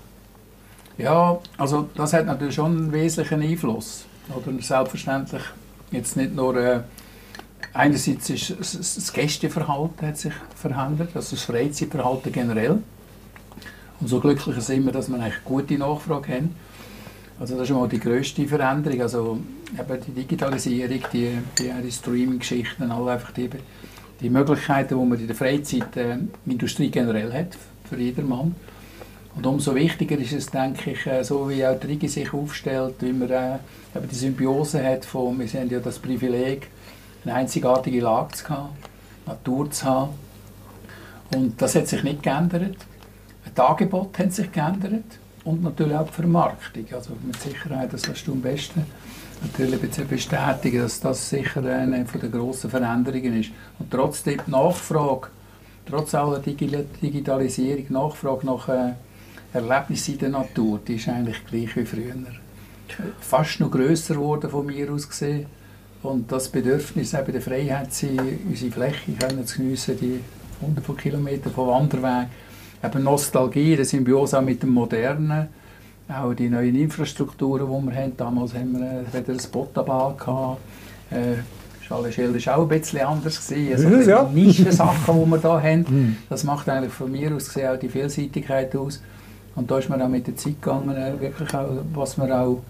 [0.98, 4.04] Ja, also das hat natürlich schon einen wesentlichen Einfluss.
[4.28, 5.42] Oder selbstverständlich
[5.92, 6.80] jetzt nicht nur äh,
[7.78, 12.82] einerseits ist das- Gästeverhalten hat sich verändert, also das Freizeitverhalten generell.
[14.00, 16.54] Und so glücklicher sind wir, dass wir eigentlich gute Nachfrage haben.
[17.40, 19.00] Also das ist mal die grösste Veränderung.
[19.00, 19.38] Also
[19.78, 23.48] eben die Digitalisierung, die, die, Streaming-Geschichten, all einfach die,
[24.20, 27.56] die Möglichkeiten, die man in der Freizeitindustrie generell hat,
[27.88, 28.54] für jedermann.
[29.36, 32.94] Und umso wichtiger ist es, denke ich, äh, so wie auch die Rigi sich aufstellt,
[33.00, 33.58] wie man äh,
[33.94, 36.68] eben die Symbiose hat von, wir haben ja das Privileg,
[37.24, 38.70] eine einzigartige Lage zu haben,
[39.26, 40.10] Natur zu haben.
[41.34, 42.76] Und das hat sich nicht geändert.
[43.54, 45.04] Das Angebot hat sich geändert
[45.44, 46.86] und natürlich auch die Vermarktung.
[46.92, 48.86] Also mit Sicherheit, das kannst du am besten
[49.42, 53.50] natürlich bestätigen, dass das sicher eine der grossen Veränderungen ist.
[53.78, 55.28] Und trotzdem die Nachfrage,
[55.86, 58.92] trotz aller Digi- Digitalisierung, Nachfrage nach äh,
[59.52, 62.14] Erlebnissen in der Natur, die ist eigentlich gleich wie früher.
[63.20, 65.46] Fast noch grösser geworden von mir aus gesehen.
[66.02, 70.20] Und das Bedürfnis, eben der Freiheit sein, unsere Fläche können zu geniessen, die
[70.60, 72.30] hunderte von Kilometern von Wanderwegen,
[72.84, 75.48] eben Nostalgie, die Symbiose auch mit dem Modernen,
[76.08, 78.16] auch die neuen Infrastrukturen, die wir haben.
[78.16, 80.60] Damals haben wir äh, wieder ein Bottabal gehabt.
[81.10, 81.42] Äh,
[81.82, 83.48] Schalenschild war auch ein bisschen anders.
[83.48, 83.72] Gewesen.
[83.72, 84.24] Also es, ja.
[84.24, 87.88] die Nischensachen, die wir hier haben, das macht eigentlich von mir aus gesehen auch die
[87.88, 89.02] Vielseitigkeit aus.
[89.54, 92.62] Und da ist man auch mit der Zeit gegangen, äh, wirklich auch, was man auch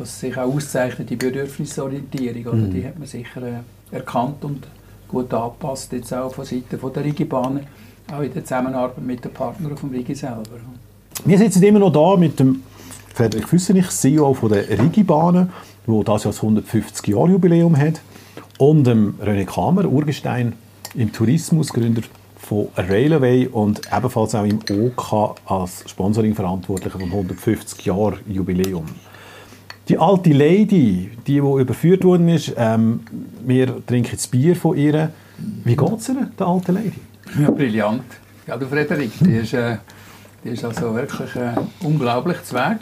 [0.00, 2.68] was sich auch auszeichnet, die Bedürfnisorientierung, oder?
[2.68, 4.66] die hat man sicher äh, erkannt und
[5.06, 7.66] gut angepasst, jetzt auch von Seiten von der Rigibahn,
[8.12, 10.58] auch in der Zusammenarbeit mit den Partnern vom Rigi selber.
[11.24, 12.62] Wir sitzen immer noch da mit dem
[13.14, 15.50] Frederik Füssenich, CEO von der Rigibahnen,
[15.86, 18.00] wo das ja das 150-Jahr-Jubiläum hat,
[18.58, 20.54] und dem René Kamer, Urgestein
[20.94, 22.02] im Tourismus, Gründer
[22.36, 28.86] von Railway und ebenfalls auch im OK als Sponsoring-Verantwortlicher vom 150-Jahr-Jubiläum.
[29.90, 33.00] Die alte Lady, die, die überführt worden ist, ähm,
[33.44, 35.10] wir trinken das Bier von ihr.
[35.64, 36.92] Wie geht es ihr, der alten Lady?
[37.40, 38.04] Ja, brillant.
[38.46, 39.78] Ja, du Frederik, die ist, äh,
[40.44, 42.78] die ist also wirklich äh, unglaublich zu Weg.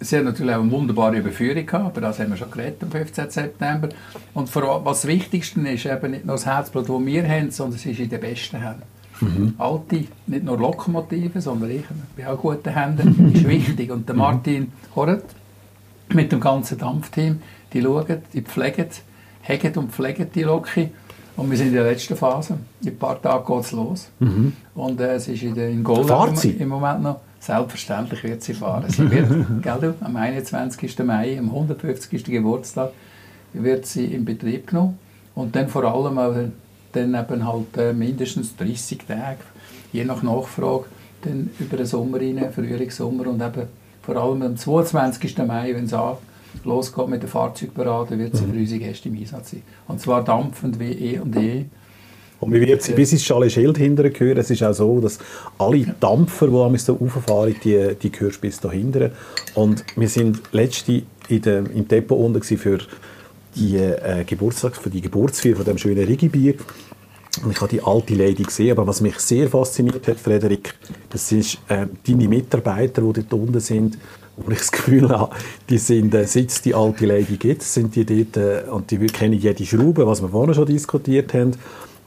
[0.00, 2.90] Sie hat natürlich auch eine wunderbare Überführung gehabt, aber das haben wir schon geredet am
[2.90, 3.30] 15.
[3.30, 3.88] September.
[4.34, 7.52] Und vor allem, was das Wichtigste ist, eben nicht nur das Herzblut, das wir haben,
[7.52, 9.54] sondern es ist in den besten Händen.
[9.56, 11.84] Alte, nicht nur Lokomotiven, sondern ich
[12.16, 13.92] bin auch gute Händen, ist wichtig.
[13.92, 15.22] Und der Martin Horret
[16.14, 17.42] mit dem ganzen Dampfteam,
[17.72, 18.88] die schauen, die pflegen,
[19.42, 20.90] hegen und pflegen die Loki.
[21.36, 22.58] Und wir sind in der letzten Phase.
[22.82, 24.10] In ein paar Tagen geht es los.
[24.74, 25.84] Und äh, es ist in, der, in
[26.36, 26.50] sie?
[26.50, 27.20] im Moment noch.
[27.38, 28.90] Selbstverständlich wird sie fahren.
[28.90, 29.28] Sie wird,
[29.62, 30.98] gell, du, am 21.
[31.04, 32.24] Mai, am 150.
[32.24, 32.90] Geburtstag,
[33.52, 34.98] wird sie in Betrieb genommen.
[35.36, 36.34] Und dann vor allem auch
[36.92, 39.38] dann eben halt äh, mindestens 30 Tage,
[39.92, 40.86] je nach Nachfrage,
[41.22, 43.68] dann über den Sommer rein, Frühlingssommer und eben
[44.08, 45.36] vor allem am 22.
[45.46, 45.94] Mai, wenn es
[46.64, 49.62] losgeht mit der Fahrzeugparade, wird sie für unsere Gäste im Einsatz sein.
[49.86, 51.66] Und zwar dampfend wie eh und je.
[52.40, 54.38] Und wir wird sie bis ins Schale Schild hinterher hören.
[54.38, 55.18] Es ist auch so, dass
[55.58, 59.10] alle Dampfer, die am so rauffahren, die, die hörst bis da hinten.
[59.54, 62.78] Und wir sind letzte in der, im Depot unten für
[63.56, 66.54] die äh, Geburtstag, für die Geburtsfeier von dem schönen Rigi-Bier.
[67.42, 70.74] Und ich habe die alte Lady gesehen, aber was mich sehr fasziniert hat, Frederik,
[71.10, 73.98] das ist äh, deine Mitarbeiter, die dort unten sind,
[74.36, 75.34] wo ich das Gefühl habe,
[75.68, 78.98] die sind, äh, seit es die alte Lady gibt, sind die dort, äh, und die
[79.06, 81.52] kennen jede Schraube, was wir vorhin schon diskutiert haben.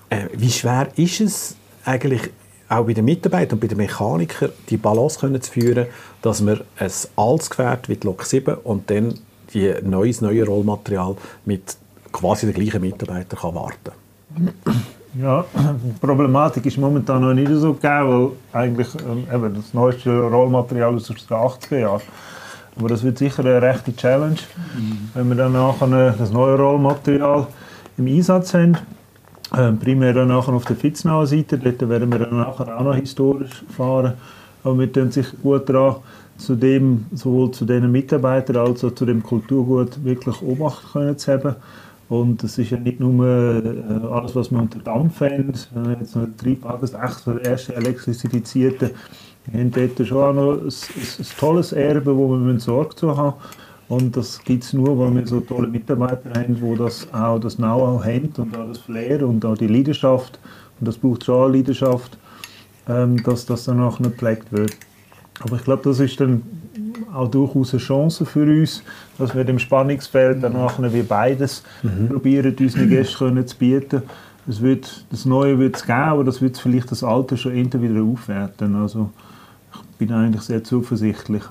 [0.10, 1.56] Äh, wie schwer ist es
[1.86, 2.22] eigentlich,
[2.68, 5.88] auch bei den Mitarbeitern und bei den Mechanikern, die Balance können zu führen,
[6.22, 9.20] dass man ein altes Gefährt wie die Lok 7 und dann
[9.54, 11.76] die neues, neue Rollmaterial mit
[12.14, 13.92] quasi den gleichen Mitarbeitern kann warten
[15.14, 20.22] Ja, die Problematik ist momentan noch nicht so gegeben, weil eigentlich ähm, eben das neueste
[20.22, 22.02] Rollmaterial ist aus den 80er Jahren.
[22.78, 24.38] Aber das wird sicher eine rechte Challenge,
[25.14, 27.48] wenn wir dann nachher das neue Rollmaterial
[27.98, 28.78] im Einsatz haben.
[29.58, 32.96] Ähm, primär dann nachher auf der Fitznaher Seite, dort werden wir dann nachher auch noch
[32.96, 34.14] historisch fahren.
[34.64, 35.98] Aber wir tun sich gut daran,
[36.38, 41.34] zu dem, sowohl zu den Mitarbeitern als auch zu dem Kulturgut wirklich Obacht können zu
[41.34, 41.56] haben.
[42.12, 46.14] Und es ist ja nicht nur äh, alles, was wir unter Dampf haben, sondern jetzt
[46.14, 46.28] noch
[46.82, 48.92] das echt der erste elektrifizierte.
[49.46, 50.72] Wir haben dort schon auch noch ein, ein,
[51.20, 53.36] ein tolles Erbe, wo wir Sorge zu haben
[53.88, 57.56] und das gibt es nur, weil wir so tolle Mitarbeiter haben, die das auch das
[57.56, 60.38] Know-how haben und auch das Flair und auch die Leidenschaft.
[60.82, 62.18] Und das braucht schon eine Leidenschaft,
[62.90, 64.76] ähm, dass das dann auch nicht gepflegt wird.
[65.40, 66.42] Aber ich glaube, das ist dann
[67.14, 68.84] auch durchaus eine Chance für uns,
[69.18, 71.64] dass wir dem Spannungsfeld dann nachher wie beides
[72.10, 74.04] probieren, unseren Gästen zu bieten.
[74.48, 77.90] Es wird, das Neue wird es geben, aber das wird vielleicht das Alte schon irgendwie
[77.90, 78.76] wieder aufwerten.
[78.76, 79.12] Also
[79.74, 81.44] ich bin eigentlich sehr zuversichtlich.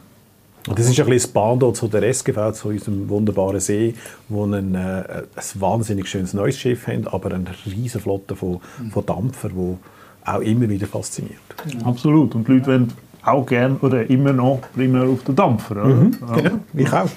[0.65, 3.95] Das ist ein bisschen das Bando zu der SGV, zu unserem wunderbaren See,
[4.29, 9.07] wo ein, äh, ein wahnsinnig schönes neues Schiff haben, aber eine riesige Flotte von, von
[9.07, 11.39] Dampfern, die auch immer wieder fasziniert.
[11.85, 12.35] Absolut.
[12.35, 12.93] Und die Leute wollen
[13.25, 15.85] auch gern oder immer noch primär auf den Dampfer.
[15.85, 16.07] Oder?
[16.21, 17.09] Ja, Genau, ich auch.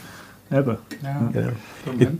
[0.51, 0.77] Eben.
[1.01, 1.29] Ja.
[1.97, 2.11] Genau.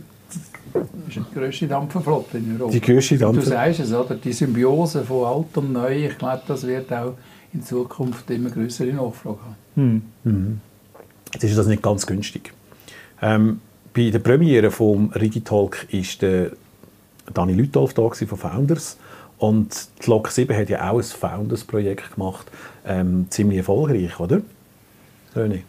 [0.72, 2.72] Das ist die grösste Dampferflotte in Europa.
[2.72, 3.42] Die grösste Du Dampfer.
[3.42, 4.16] sagst es, oder?
[4.16, 7.14] Die Symbiose von alt und neu, ich glaube, das wird auch
[7.52, 9.38] in Zukunft immer größere Nachfrage
[9.76, 10.02] haben.
[10.24, 10.60] Hm.
[11.32, 12.52] Jetzt ist das nicht ganz günstig.
[13.22, 13.60] Ähm,
[13.94, 16.50] bei der Premiere vom Rigitalk war der
[17.32, 18.98] Dani Lütolf da von Founders
[19.38, 22.46] und die Lok 7 hat ja auch ein Founders-Projekt gemacht,
[22.84, 24.40] ähm, ziemlich erfolgreich, oder?
[25.34, 25.60] René?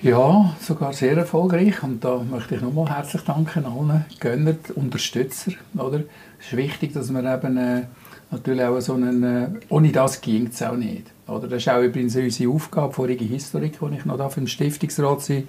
[0.00, 1.82] Ja, sogar sehr erfolgreich.
[1.82, 5.52] Und da möchte ich nochmal herzlich danken allen Gönner, Unterstützer.
[5.76, 6.02] Oder?
[6.38, 7.82] Es ist wichtig, dass man eben äh,
[8.30, 11.06] natürlich auch so einen, äh, ohne das ging es auch nicht.
[11.26, 11.48] Oder?
[11.48, 15.48] Das ist auch übrigens unsere Aufgabe, vorige Historik, wo ich noch da im Stiftungsrat bin.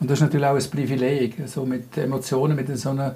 [0.00, 3.12] Und das ist natürlich auch ein Privileg, so mit Emotionen, mit so einem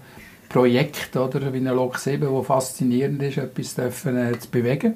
[0.49, 4.95] Projekt, oder, wie eine Lok 7, wo faszinierend ist, etwas dürfen, äh, zu bewegen.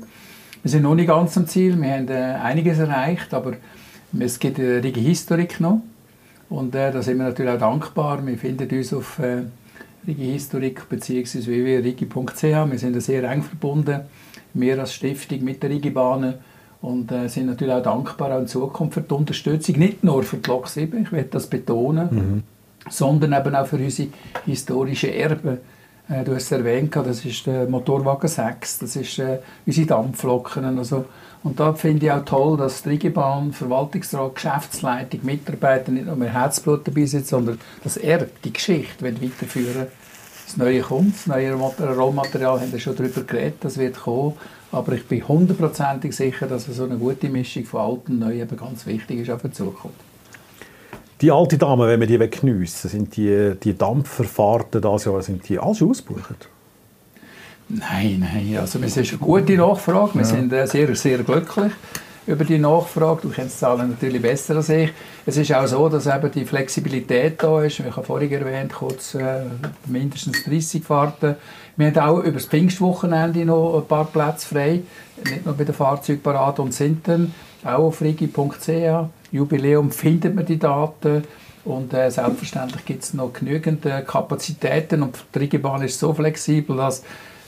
[0.63, 3.55] Wir sind noch nicht ganz am Ziel, wir haben äh, einiges erreicht, aber
[4.19, 5.81] es gibt eine rege Historik noch.
[6.51, 8.27] Und äh, da sind wir natürlich auch dankbar.
[8.27, 9.45] Wir finden uns auf äh,
[10.07, 11.47] Rigi Historik bzw.
[11.47, 12.43] www.rigi.ch.
[12.43, 14.01] Wir sind sehr eng verbunden,
[14.53, 16.35] wir als Stiftung mit der Rigi-Bahnen
[16.83, 20.37] und äh, sind natürlich auch dankbar auch in Zukunft für die Unterstützung, nicht nur für
[20.37, 22.43] die Lok 7, ich will das betonen,
[22.91, 24.09] sondern eben auch für unsere
[24.45, 25.59] historischen Erben.
[26.11, 30.79] Äh, du hast es erwähnt, das ist der Motorwagen 6, das ist äh, unsere Dampfloken.
[30.79, 31.05] Also,
[31.43, 36.33] und da finde ich auch toll, dass die Rigibahn, Verwaltungsrat, Geschäftsleitung, Mitarbeiter nicht nur mehr
[36.33, 39.87] Herzblut dabei sind, sondern das Erbe, die Geschichte weiterführen
[40.47, 44.35] Das Neue kommt, das neue Rollmaterial haben wir schon darüber geredet, das wird kommen.
[44.73, 48.57] Aber ich bin hundertprozentig sicher, dass so eine gute Mischung von alt und neu eben
[48.57, 50.10] ganz wichtig ist auch für die Zukunft.
[51.21, 55.59] Die alte Dame, wenn wir die geniessen sind die, die Dampferfahrten dieses Jahr, sind die
[55.59, 56.49] alle schon ausgebucht?
[57.69, 61.73] Nein, nein, also es ist eine gute Nachfrage, wir sind äh, sehr, sehr glücklich.
[62.27, 63.23] über die Nachfrage.
[63.23, 64.91] Du kennst die Zahlen natürlich besser als ich.
[65.27, 67.81] Es ist auch so, dass eben die Flexibilität da ist.
[67.81, 69.43] Ich habe vorhin erwähnt, kurz äh,
[69.87, 71.37] mindestens 30 Fahrten.
[71.77, 74.83] Wir haben auch über das Pfingstwochenende noch ein paar Plätze frei,
[75.25, 78.69] nicht nur bei der Fahrzeugparade und sind dann auch auf rigi.ch.
[79.33, 81.25] Jubiläum findet man die Daten.
[81.65, 86.77] Und äh, selbstverständlich gibt es noch genügend äh, Kapazitäten und die Rigibahn ist so flexibel,
[86.77, 87.03] dass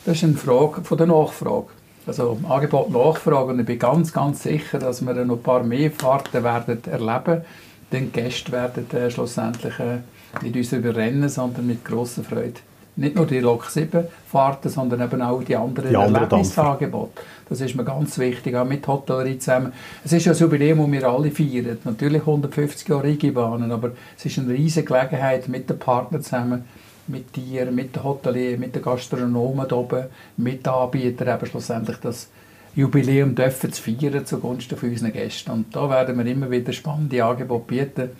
[0.04, 1.68] das ist eine Frage von der Nachfrage.
[2.06, 5.90] Also Angebot Nachfrage und ich bin ganz, ganz sicher, dass wir noch ein paar mehr
[5.90, 7.42] Fahrten werden erleben.
[7.90, 9.98] Denn die Gäste werden äh, schlussendlich äh,
[10.42, 12.60] nicht uns überrennen, sondern mit grosser Freude.
[12.94, 17.22] Nicht nur die Lok 7 Fahrten, sondern eben auch die anderen Die anderen Erlebnisangebote.
[17.48, 19.72] Das ist mir ganz wichtig, auch mit Hotellerie zusammen.
[20.04, 21.78] Es ist ja ein Jubiläum, das wir alle feiern.
[21.84, 26.64] Natürlich 150 Jahre Rigibahnen, aber es ist eine riesige Gelegenheit, mit den Partnern zusammen,
[27.06, 30.04] mit dir, mit den Hoteliers, mit den Gastronomen oben,
[30.36, 32.28] mit den Anbietern eben schlussendlich das
[32.74, 35.50] Jubiläum dürfen zu feiern zugunsten von unseren Gästen.
[35.50, 38.10] Und da werden wir immer wieder spannende Angebote bieten.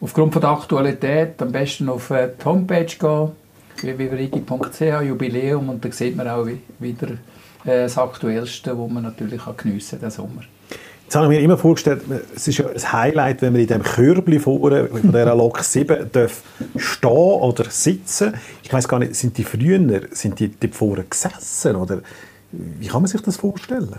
[0.00, 3.30] Aufgrund von der Aktualität am besten auf äh, die Homepage gehen,
[3.82, 7.08] www.rigi.ch, Jubiläum, und da sieht man auch wi- wieder
[7.64, 10.42] äh, das Aktuellste, das man natürlich auch geniessen kann, diesen Sommer.
[11.04, 12.02] Jetzt habe ich mir immer vorgestellt,
[12.34, 16.10] es ist ja ein Highlight, wenn man in dem Körbli vorne von dieser Lok 7
[16.10, 16.42] darf
[16.76, 18.34] stehen oder sitzen.
[18.64, 22.00] Ich weiß gar nicht, sind die früher, sind die dort vorne gesessen oder
[22.50, 23.94] wie kann man sich das vorstellen?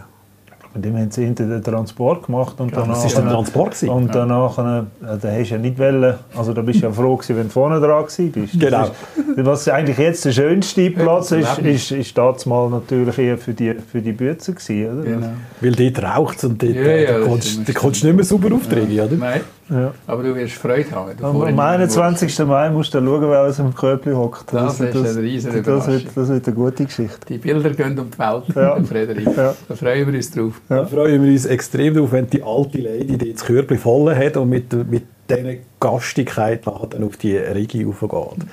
[0.74, 2.96] Mit dem haben sie hinten den Transport gemacht und Ja, danach...
[2.96, 3.90] das ist ein Transport gewesen.
[3.90, 7.16] Und danach, äh, da hast du ja nicht wollen, also da bist du ja froh
[7.16, 8.60] gewesen, wenn du vorne dran bist.
[8.60, 8.84] Genau.
[8.84, 8.92] Ist,
[9.38, 13.54] was eigentlich jetzt der schönste Platz das ist, ist, ist das mal natürlich eher für
[13.54, 15.34] die, für die Bütze gewesen, oder?
[15.62, 18.16] Weil dort raucht es und dort Ja, äh, ja, da immer da kommst du nicht
[18.16, 19.16] mehr sauber auftreten, oder?
[19.16, 19.94] Nein, Ja.
[20.08, 21.12] aber du wirst Freude haben.
[21.12, 22.40] Am, vorhin am irgendwo- 21.
[22.46, 24.54] Mai musst du schauen, wer aus dem Körbli hockt.
[24.54, 27.20] Das ist eine riesige das, wird, das wird eine gute Geschichte.
[27.28, 28.82] Die Bilder gehen um die Welt, Ja.
[28.84, 29.26] Frederik.
[29.36, 29.56] Ja.
[29.68, 30.62] Da freuen wir uns drauf.
[30.70, 34.38] Da freuen wir uns extrem darauf, wenn die alte Lady dort das Körbli voll hat
[34.38, 38.46] und mit, mit dieser Gastigkeit nachher dann auf die Rigi raufgeht.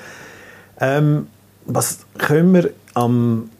[0.80, 1.28] Ähm,
[1.66, 3.50] was können wir am...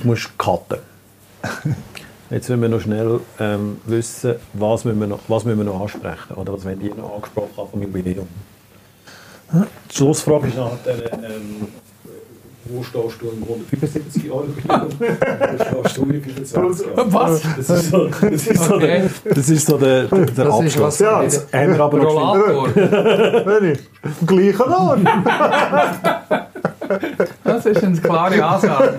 [0.00, 0.78] Du musst cutten.
[2.30, 5.80] Jetzt müssen wir noch schnell ähm, wissen, was müssen, wir noch, was müssen wir noch
[5.80, 6.34] ansprechen.
[6.34, 8.26] Oder was wollen die noch angesprochen haben vom Jubiläum?
[9.90, 11.68] Die Schlussfrage ist nachher, ähm,
[12.68, 14.88] wo stehst du im 175 Jahre Jubiläum?
[15.70, 17.12] Wo stehst du in 25 Jahren?
[17.14, 17.42] Was?
[17.56, 20.76] Das ist so, das ist so, der, das ist so der, der, der Das ist
[20.76, 20.80] Abschluss.
[20.82, 23.78] was Ja, Jetzt haben wir aber noch geschwind-
[24.58, 24.98] Rollator.
[27.44, 28.94] Das ist eine klare Ansage.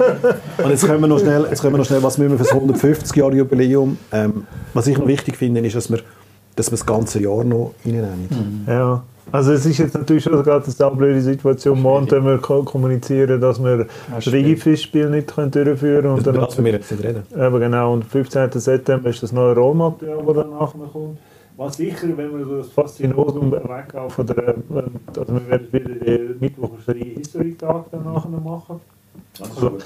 [0.63, 2.43] Und jetzt können wir noch schnell, jetzt können wir noch schnell was müssen wir für
[2.43, 3.97] das 150 Jahre Jubiläum.
[4.11, 5.99] Ähm, was ich noch wichtig finde, ist, dass wir,
[6.55, 8.63] dass wir das ganze Jahr noch reinnehmen.
[8.67, 9.03] Ja.
[9.29, 11.81] Also es ist jetzt natürlich schon gerade eine blöde Situation.
[11.81, 14.35] Morgen können wir ko- kommunizieren, dass wir das stimmt.
[14.37, 16.35] Rigi-Fischspiel nicht können durchführen können.
[16.39, 17.23] Das wir jetzt nicht reden.
[17.37, 18.51] aber genau, und am 15.
[18.53, 21.17] September ist das neue Rollmaterial, das danach kommt.
[21.57, 24.63] Was sicher, wenn wir so das Faszinosum weggehen von der, ähm,
[25.07, 28.79] also wir werden wieder den Mittwochserie History Tag danach noch machen.
[29.39, 29.77] Also,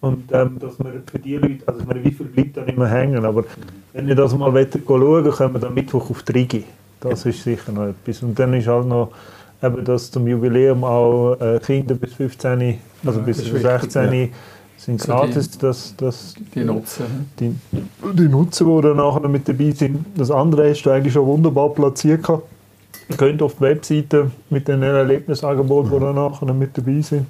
[0.00, 2.88] und ähm, dass wir für die Leute, also ich meine, wie viel bleibt dann immer
[2.88, 3.44] hängen, aber
[3.92, 6.64] wenn ihr das mal wollt, schauen können wir dann Mittwoch auf die Rigi.
[7.00, 8.22] Das ist sicher noch etwas.
[8.22, 9.10] Und dann ist halt noch,
[9.62, 13.92] eben, dass zum Jubiläum auch äh, Kinder bis 15, also Ja, bis das ist wichtig,
[13.92, 14.30] 16
[14.78, 17.04] sind So gratis, dass, dass Die nutzen.
[17.38, 17.54] die,
[18.14, 20.06] die Nutzer, die dann nachher mit dabei sind.
[20.16, 22.22] Das andere hast du eigentlich schon wunderbar platziert.
[22.22, 22.44] gehabt.
[23.10, 27.26] Ihr könnt auf die Webseite mit den Erlebnisangeboten, die dann nachher mit dabei sind.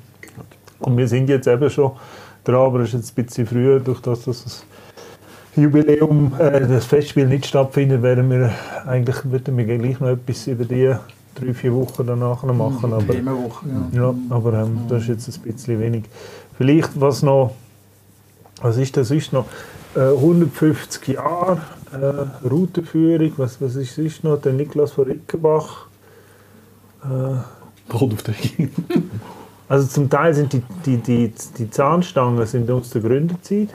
[0.80, 1.92] Und wir sind jetzt eben schon
[2.44, 4.64] dran, aber es ist jetzt ein bisschen früher, durch das, dass das
[5.56, 8.52] Jubiläum, äh, das Festspiel nicht stattfindet, werden wir
[8.86, 10.94] eigentlich würden wir gleich noch etwas über die
[11.34, 12.92] drei, vier Wochen danach noch machen.
[12.92, 14.00] Aber, Themenwoche, ja.
[14.00, 16.04] ja, aber ähm, das ist jetzt ein bisschen wenig.
[16.58, 17.54] Vielleicht, was noch,
[18.60, 19.46] was ist das ist noch,
[19.94, 21.60] äh, 150 Jahre
[21.92, 25.86] äh, Routenführung, was, was ist, ist noch, der Niklas von Rickenbach.
[27.04, 28.70] Äh, Rigi.
[29.68, 33.68] also zum Teil sind die, die, die, die Zahnstangen sind aus der Gründerzeit.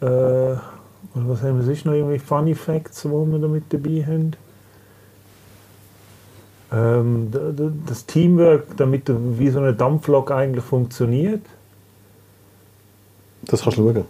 [0.00, 1.92] Äh, und was haben wir sonst noch?
[1.92, 4.32] Irgendwie Funny Facts, die wir da mit dabei haben.
[6.72, 7.30] Ähm,
[7.86, 11.40] das Teamwork, damit du- wie so eine Dampflok eigentlich funktioniert.
[13.42, 14.04] Das kannst du schauen.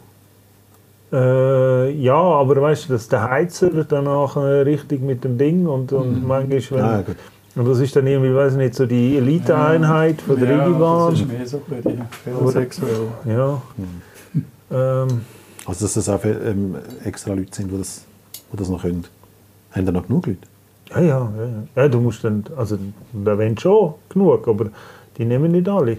[1.13, 5.93] Äh, ja, aber weißt du, dass der Heizer danach äh, richtig mit dem Ding und,
[5.93, 7.17] und manchmal, wenn, Ah, gut.
[7.57, 11.11] und das ist dann irgendwie, weiß ich nicht, so die Elite-Einheit von der ja, Rigibahn.
[11.13, 12.51] Das ist mehr so gut, ja.
[12.51, 13.09] sexuell.
[13.27, 13.63] Ja.
[14.71, 15.23] Ähm,
[15.67, 18.05] Also, dass das auch ähm, extra Leute sind, die das,
[18.53, 19.05] die das noch können.
[19.73, 20.39] Haben da noch genug Leute?
[20.95, 21.49] Ja, ja, ja,
[21.83, 21.89] ja.
[21.89, 22.79] Du musst dann, also
[23.13, 24.67] da wollen schon genug, aber
[25.17, 25.99] die nehmen nicht alle.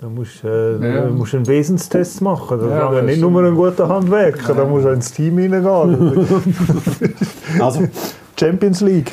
[0.00, 1.06] Da musst äh, Ja.
[1.06, 2.58] du musst einen Wesenstest machen.
[2.58, 6.26] Da Ja, das nicht nur ein guter Handwerker, da musst du ins Team hineingehen.
[7.60, 7.86] Also,
[8.38, 9.12] Champions League.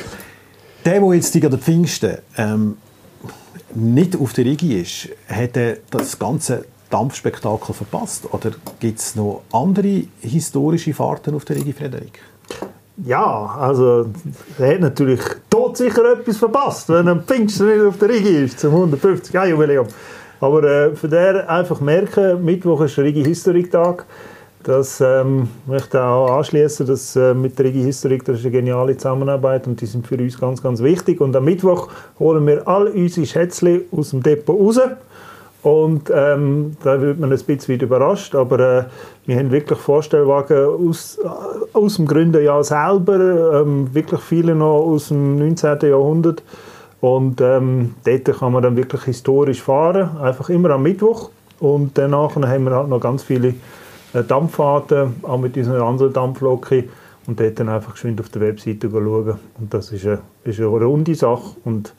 [0.84, 2.76] der, der jetzt an der Pfingsten ähm,
[3.74, 8.24] nicht auf der Rigi ist, hat er das ganze Dampfspektakel verpasst?
[8.32, 12.18] Oder gibt es noch andere historische Fahrten auf der Rigi, Frederik?
[13.04, 14.06] Ja, also
[14.58, 18.58] er hat natürlich todsicher etwas verpasst, wenn er am Pfingsten nicht auf der Rigi ist,
[18.58, 19.86] zum 150 Jahr Jubiläum.
[20.40, 24.04] Aber äh, für den einfach merken, Mittwoch ist der Rigi Historik Tag.
[24.64, 28.96] Das ähm, möchte auch anschließen, dass äh, mit der Rigi Historik das ist eine geniale
[28.96, 31.20] Zusammenarbeit und die sind für uns ganz, ganz wichtig.
[31.20, 31.88] Und am Mittwoch
[32.18, 34.80] holen wir all unsere Schätzchen aus dem Depot raus.
[35.62, 38.84] Und ähm, da wird man ein bisschen überrascht, aber äh,
[39.26, 41.28] wir haben wirklich Vorstellwagen aus, äh,
[41.76, 45.78] aus dem Gründerjahr selber, ähm, wirklich viele noch aus dem 19.
[45.82, 46.42] Jahrhundert.
[47.00, 51.30] Und ähm, dort kann man dann wirklich historisch fahren, einfach immer am Mittwoch.
[51.60, 53.54] Und danach haben wir halt noch ganz viele
[54.12, 56.88] äh, Dampffahrten, auch mit unseren anderen Dampfloki.
[57.26, 59.38] Und dort dann einfach geschwind auf der Webseite schauen.
[59.60, 61.56] Und das ist eine, ist eine runde Sache.
[61.64, 61.94] Und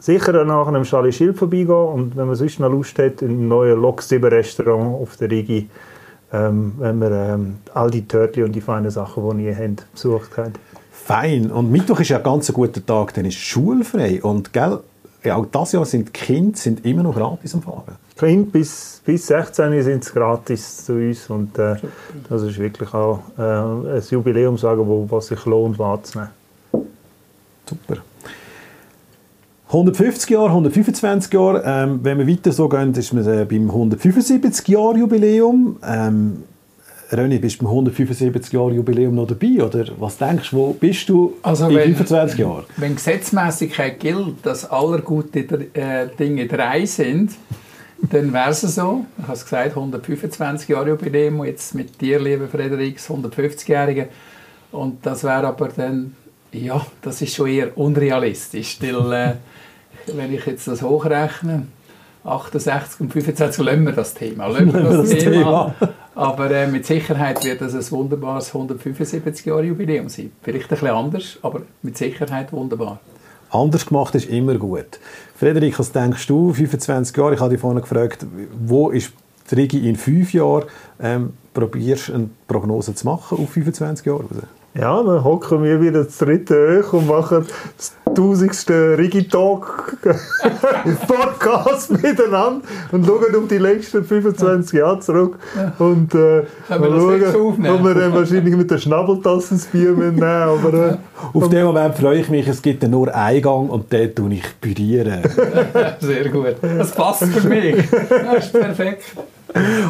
[0.00, 3.80] sicher nachher am Charlie Schild vorbeigehen und wenn man sonst noch Lust hat, im neuen
[3.80, 5.68] Lok 7 Restaurant auf der Rigi,
[6.32, 10.30] ähm, wenn man ähm, all die Törtchen und die feinen Sachen, die ihr habt, besucht
[10.36, 10.58] habt.
[10.92, 11.50] Fein.
[11.50, 14.22] Und Mittwoch ist ja ein ganz guter Tag, dann ist schulfrei.
[14.22, 14.80] Und gell,
[15.24, 17.96] ja, auch dieses Jahr sind die Kinder sind immer noch gratis am Fahren.
[18.16, 21.76] Kind bis, bis 16 sind es gratis zu uns und äh,
[22.28, 26.30] das ist wirklich auch äh, ein Jubiläum, sagen, wo, was sich lohnt wahrzunehmen.
[27.66, 28.02] Super.
[29.72, 31.62] 150 Jahre, 125 Jahre.
[31.64, 35.76] Ähm, wenn wir weiter so gehen, ist man äh, beim 175 Jahr Jubiläum.
[35.86, 36.42] Ähm,
[37.12, 39.62] René, bist du beim 175 Jahr Jubiläum noch dabei?
[39.64, 42.64] Oder was denkst du, wo bist du Also in wenn- 25 Jahren?
[42.78, 45.40] Wenn Gesetzmäßigkeit gilt, dass aller gute
[45.74, 47.32] äh, Dinge drei sind,
[48.10, 49.04] dann wäre es so.
[49.18, 54.08] Ich habe es gesagt, 125 Jahre Jubiläum, jetzt mit dir, lieber Frederik, das 150-Jährige.
[54.72, 56.14] Und das wäre aber dann,
[56.52, 59.32] ja, das ist schon eher unrealistisch, weil äh,
[60.14, 61.66] wenn ich jetzt das hochrechne,
[62.24, 64.46] 68 und 25, lassen wir das Thema.
[64.46, 65.74] Lassen wir das, das Thema.
[66.14, 70.32] Aber äh, mit Sicherheit wird das ein wunderbares 175 Jahre Jubiläum sein.
[70.42, 73.00] Vielleicht ein bisschen anders, aber mit Sicherheit wunderbar.
[73.50, 75.00] Anders gemacht ist immer gut.
[75.36, 76.52] Frederik, was denkst du?
[76.52, 78.26] 25 Jahre, ich habe dich vorhin gefragt,
[78.64, 79.12] wo ist
[79.50, 80.64] die Rigi in fünf Jahren?
[81.00, 84.24] Ähm, probierst du eine Prognose zu machen auf 25 Jahre?
[84.74, 87.46] Ja, dann hocken wir wieder das dritte hoch und machen
[87.76, 89.96] das tausendste Rigi-Talk
[91.06, 95.38] Podcast miteinander und schauen um die letzten 25 Jahre zurück.
[95.78, 97.74] Und äh, Können wir mal das nächste schauen, aufnehmen?
[97.76, 100.22] ob wir dann wahrscheinlich mit der Schnabeltasse das Bier mitnehmen.
[100.22, 100.96] Aber äh,
[101.32, 104.54] Auf den Moment freue ich mich, es gibt nur einen Gang und den tue ich
[104.60, 105.22] bürieren.
[106.00, 106.56] Sehr gut.
[106.62, 107.76] Das passt für mich.
[108.08, 109.02] Das ist perfekt.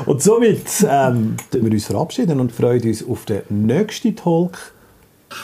[0.06, 4.52] Und somit ähm, tun wir uns verabschieden und freuen uns auf den nächsten Talk.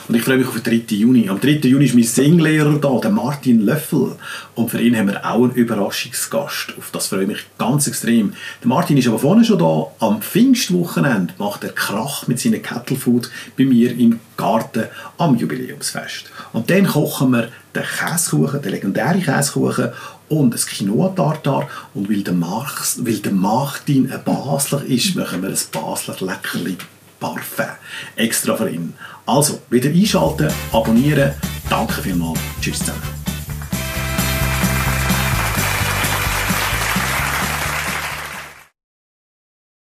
[0.07, 0.95] Und ich freue mich auf den 3.
[0.95, 1.29] Juni.
[1.29, 1.59] Am 3.
[1.63, 4.15] Juni ist mein Singlehrer da, der Martin Löffel.
[4.55, 6.73] Und für ihn haben wir auch einen Überraschungsgast.
[6.77, 8.33] Auf das freue ich mich ganz extrem.
[8.61, 9.87] Der Martin ist aber vorne schon da.
[9.99, 14.85] Am Pfingstwochenende macht er Krach mit seinem Kettlefood bei mir im Garten
[15.17, 16.25] am Jubiläumsfest.
[16.53, 19.91] Und dann kochen wir den Käsekuchen, den legendären Käsekuchen
[20.29, 21.69] und ein Quinoa-Tartar.
[21.93, 26.77] Und weil der, Marx, weil der Martin ein Basler ist, machen wir ein Basler Leckerli
[27.19, 27.65] Parfum.
[28.15, 28.93] Extra für ihn.
[29.25, 31.33] Also, wieder einschalten, abonnieren.
[31.69, 32.39] Danke vielmals.
[32.61, 33.01] Tschüss zusammen.